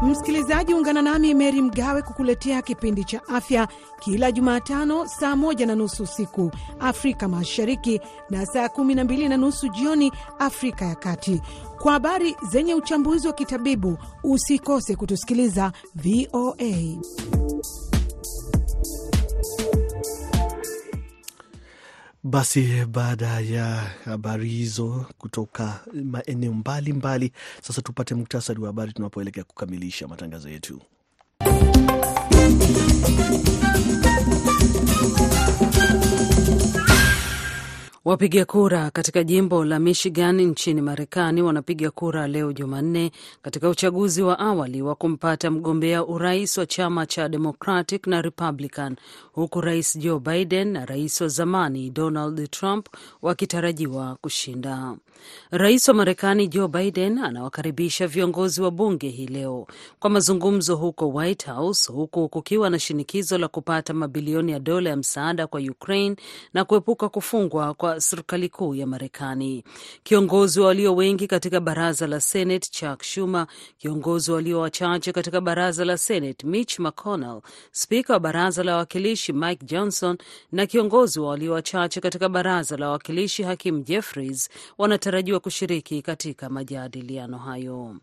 Msikilizaji, 0.06 0.74
ungana 0.74 1.02
nami 1.02 1.34
Meri 1.34 1.62
Mgawe 1.62 2.02
kukuletea 2.02 2.62
kipindi 2.62 3.04
cha 3.04 3.20
afya 3.28 3.68
kila 4.00 4.32
Jumatano 4.32 5.06
saa 5.08 5.36
moja 5.36 5.66
na 5.66 5.74
nusu 5.74 6.02
usiku 6.02 6.50
Afrika 6.80 7.28
Mashariki 7.28 8.00
na 8.30 8.46
saa 8.46 8.68
kumi 8.68 8.94
na 8.94 9.04
mbili 9.04 9.28
na 9.28 9.36
nusu 9.36 9.68
jioni 9.68 10.12
Afrika 10.38 10.84
ya 10.84 10.94
Kati, 10.94 11.42
kwa 11.78 11.92
habari 11.92 12.36
zenye 12.50 12.74
uchambuzi 12.74 13.26
wa 13.26 13.32
kitabibu. 13.32 13.98
Usikose 14.24 14.96
kutusikiliza 14.96 15.72
VOA. 15.94 16.96
Basi 22.30 22.84
baada 22.86 23.40
ya 23.40 23.66
habari 24.04 24.48
hizo 24.48 25.06
kutoka 25.18 25.80
maeneo 26.04 26.52
mbalimbali, 26.52 27.32
sasa 27.62 27.82
tupate 27.82 28.14
muktasari 28.14 28.60
wa 28.60 28.66
habari 28.66 28.92
tunapoelekea 28.92 29.44
kukamilisha 29.44 30.08
matangazo 30.08 30.48
yetu. 30.48 30.80
Wapiga 38.06 38.44
kura 38.44 38.90
katika 38.90 39.24
jimbo 39.24 39.64
la 39.64 39.78
Michigan 39.78 40.40
nchini 40.40 40.80
Marekani 40.80 41.42
wanapiga 41.42 41.90
kura 41.90 42.28
leo 42.28 42.52
Jumanne 42.52 43.10
katika 43.42 43.68
uchaguzi 43.68 44.22
wa 44.22 44.38
awali 44.38 44.82
wa 44.82 44.94
kumpata 44.94 45.50
mgombea 45.50 46.04
urais 46.04 46.58
wa 46.58 46.66
chama 46.66 47.06
cha 47.06 47.28
Democratic 47.28 48.06
na 48.06 48.22
Republican, 48.22 48.96
huku 49.32 49.60
rais 49.60 49.98
Joe 49.98 50.18
Biden 50.20 50.68
na 50.72 50.86
rais 50.86 51.20
wa 51.20 51.28
zamani 51.28 51.90
Donald 51.90 52.50
Trump 52.50 52.86
wakitarajiwa 53.22 54.16
kushinda. 54.20 54.96
Rais 55.50 55.88
wa 55.88 55.94
Marekani 55.94 56.48
Joe 56.48 56.68
Biden 56.68 57.18
anawakaribisha 57.18 58.06
viongozi 58.06 58.62
wa 58.62 58.70
bunge 58.70 59.08
hii 59.08 59.26
leo 59.26 59.66
kwa 59.98 60.10
mazungumzo 60.10 60.76
huko 60.76 61.08
White 61.08 61.46
House, 61.46 61.92
huku 61.92 62.28
kukiwa 62.28 62.70
na 62.70 62.78
shinikizo 62.78 63.38
la 63.38 63.48
kupata 63.48 63.94
mabilioni 63.94 64.52
ya 64.52 64.58
dola 64.58 64.90
ya 64.90 64.96
msaada 64.96 65.46
kwa 65.46 65.60
Ukraine 65.60 66.16
na 66.54 66.64
kuepuka 66.64 67.08
kufungwa 67.08 67.74
kwa 67.74 67.95
serikali 68.00 68.48
kuu 68.48 68.74
ya 68.74 68.86
Marekani. 68.86 69.64
Kiongozi 70.02 70.60
wa 70.60 70.66
walio 70.66 70.94
wengi 70.96 71.26
katika 71.26 71.60
baraza 71.60 72.06
la 72.06 72.20
Senate 72.20 72.68
Chuck 72.70 73.02
Schumer, 73.02 73.46
kiongozi 73.78 74.30
wa 74.30 74.36
walio 74.36 74.60
wachache 74.60 75.12
katika 75.12 75.40
baraza 75.40 75.84
la 75.84 75.98
Senate 75.98 76.46
Mitch 76.46 76.78
McConnell, 76.78 77.40
spika 77.72 78.12
wa 78.12 78.20
baraza 78.20 78.64
la 78.64 78.72
wawakilishi 78.72 79.32
Mike 79.32 79.66
Johnson 79.66 80.18
na 80.52 80.66
kiongozi 80.66 81.20
wa 81.20 81.28
walio 81.28 81.52
wachache 81.52 82.00
katika 82.00 82.28
baraza 82.28 82.76
la 82.76 82.86
wawakilishi 82.86 83.42
Hakim 83.42 83.84
Jeffries 83.84 84.48
wanatarajiwa 84.78 85.40
kushiriki 85.40 86.02
katika 86.02 86.48
majadiliano 86.50 87.38
hayo. 87.38 87.96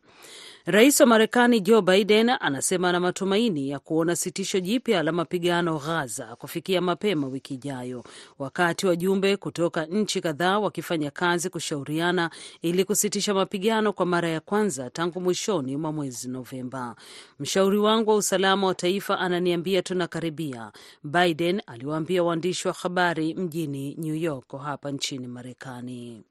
Rais 0.66 1.00
wa 1.00 1.06
Marekani 1.08 1.60
Joe 1.60 1.82
Biden 1.82 2.30
anasema 2.40 2.90
ana 2.90 3.00
matumaini 3.00 3.70
ya 3.70 3.80
kuona 3.80 4.16
sitisho 4.16 4.60
jipya 4.60 5.04
la 5.04 5.12
mapigano 5.12 5.78
Ghaza 5.80 6.36
kufikia 6.36 6.82
mapema 6.82 7.28
wiki 7.28 7.54
ijayo, 7.54 8.04
wakati 8.40 8.88
wajumbe 8.88 9.38
kutoka 9.38 9.86
nchi 9.86 10.22
kadhaa 10.22 10.60
wakifanya 10.60 11.12
kazi 11.12 11.50
kushauriana 11.50 12.30
ili 12.62 12.86
kusitisha 12.86 13.34
mapigano 13.34 13.94
kwa 13.94 14.06
mara 14.06 14.30
ya 14.30 14.40
kwanza 14.40 14.90
tangu 14.90 15.22
mwishoni 15.22 15.78
mwa 15.78 15.92
mwezi 15.92 16.30
Novemba. 16.30 16.96
Mshauri 17.40 17.78
wangu 17.78 18.10
wa 18.10 18.16
usalama 18.16 18.68
wa 18.68 18.76
taifa 18.76 19.20
ananiambia 19.20 19.82
tunakaribia, 19.82 20.72
Biden 21.04 21.62
aliwaambia 21.68 22.24
waandishi 22.24 22.68
wa 22.68 22.74
habari 22.74 23.34
mjini 23.34 23.96
New 24.00 24.16
York 24.16 24.58
hapa 24.64 24.92
nchini 24.92 25.28
Marekani. 25.28 26.24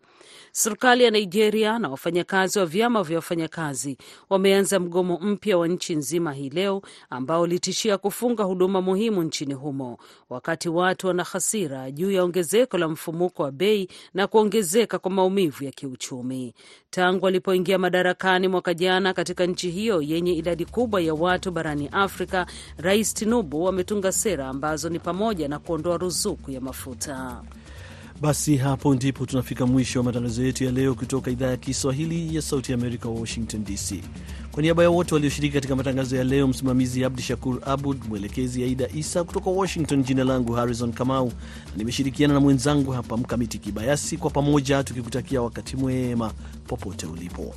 Serikali 0.52 1.04
ya 1.04 1.10
Nigeria 1.10 1.78
na 1.78 1.88
wafanyakazi 1.88 2.58
wa 2.58 2.66
vyama 2.66 3.02
vya 3.02 3.16
wafanyakazi 3.16 3.96
wameanza 4.30 4.80
mgomo 4.80 5.18
mpya 5.18 5.58
wa 5.58 5.68
nchi 5.68 5.94
nzima 5.94 6.32
hii 6.32 6.50
leo 6.50 6.82
ambao 7.10 7.42
ulitishia 7.42 7.98
kufunga 7.98 8.44
huduma 8.44 8.82
muhimu 8.82 9.22
nchini 9.22 9.54
humo, 9.54 9.98
wakati 10.30 10.68
watu 10.68 11.06
wana 11.06 11.24
hasira 11.24 11.90
juu 11.90 12.10
ya 12.10 12.24
ongezeko 12.24 12.78
la 12.78 12.88
mfumuko 12.88 13.42
wa 13.42 13.50
bei 13.50 13.88
na 14.14 14.26
kuongezeka 14.26 14.98
kwa 14.98 15.10
maumivu 15.10 15.64
ya 15.64 15.70
kiuchumi. 15.70 16.54
Tangu 16.90 17.26
alipoingia 17.26 17.78
madarakani 17.78 18.48
mwaka 18.48 18.74
jana 18.74 19.12
katika 19.14 19.46
nchi 19.46 19.70
hiyo 19.70 20.02
yenye 20.02 20.32
idadi 20.32 20.64
kubwa 20.64 21.00
ya 21.00 21.14
watu 21.14 21.50
barani 21.50 21.88
Afrika, 21.92 22.46
Rais 22.76 23.14
Tinubu 23.14 23.68
ametunga 23.68 24.12
sera 24.12 24.48
ambazo 24.48 24.88
ni 24.88 24.98
pamoja 24.98 25.48
na 25.48 25.58
kuondoa 25.58 25.96
ruzuku 25.98 26.50
ya 26.50 26.60
mafuta. 26.60 27.42
Basi 28.22 28.56
hapo 28.56 28.94
ndipo 28.94 29.26
tunafika 29.26 29.66
mwisho 29.66 29.98
wa 29.98 30.04
matangazo 30.04 30.44
yetu 30.44 30.64
ya 30.64 30.70
leo 30.72 30.94
kutoka 30.94 31.30
idhaa 31.30 31.46
ya 31.50 31.56
Kiswahili 31.56 32.36
ya 32.36 32.42
Sauti 32.42 32.72
ya 32.72 32.78
Amerika, 32.78 33.08
Washington 33.08 33.64
DC. 33.64 33.94
Kwa 34.52 34.62
niaba 34.62 34.82
ya 34.82 34.90
wote 34.90 35.14
walioshiriki 35.14 35.54
katika 35.54 35.76
matangazo 35.76 36.16
ya 36.16 36.24
leo, 36.24 36.46
msimamizi 36.48 37.04
Abdu 37.04 37.22
Shakur 37.22 37.58
Abud, 37.66 38.00
mwelekezi 38.08 38.64
Aida 38.64 38.88
Isa 38.94 39.24
kutoka 39.24 39.50
Washington. 39.50 40.02
Jina 40.02 40.24
langu 40.24 40.52
Harrison 40.52 40.92
Kamau 40.92 41.26
na 41.26 41.32
nimeshirikiana 41.76 42.34
na 42.34 42.40
mwenzangu 42.40 42.90
hapa 42.90 43.16
Mkamiti 43.16 43.58
Kibayasi, 43.58 44.16
kwa 44.16 44.30
pamoja 44.30 44.84
tukikutakia 44.84 45.42
wakati 45.42 45.76
mwema 45.76 46.32
popote 46.66 47.06
ulipo. 47.06 47.54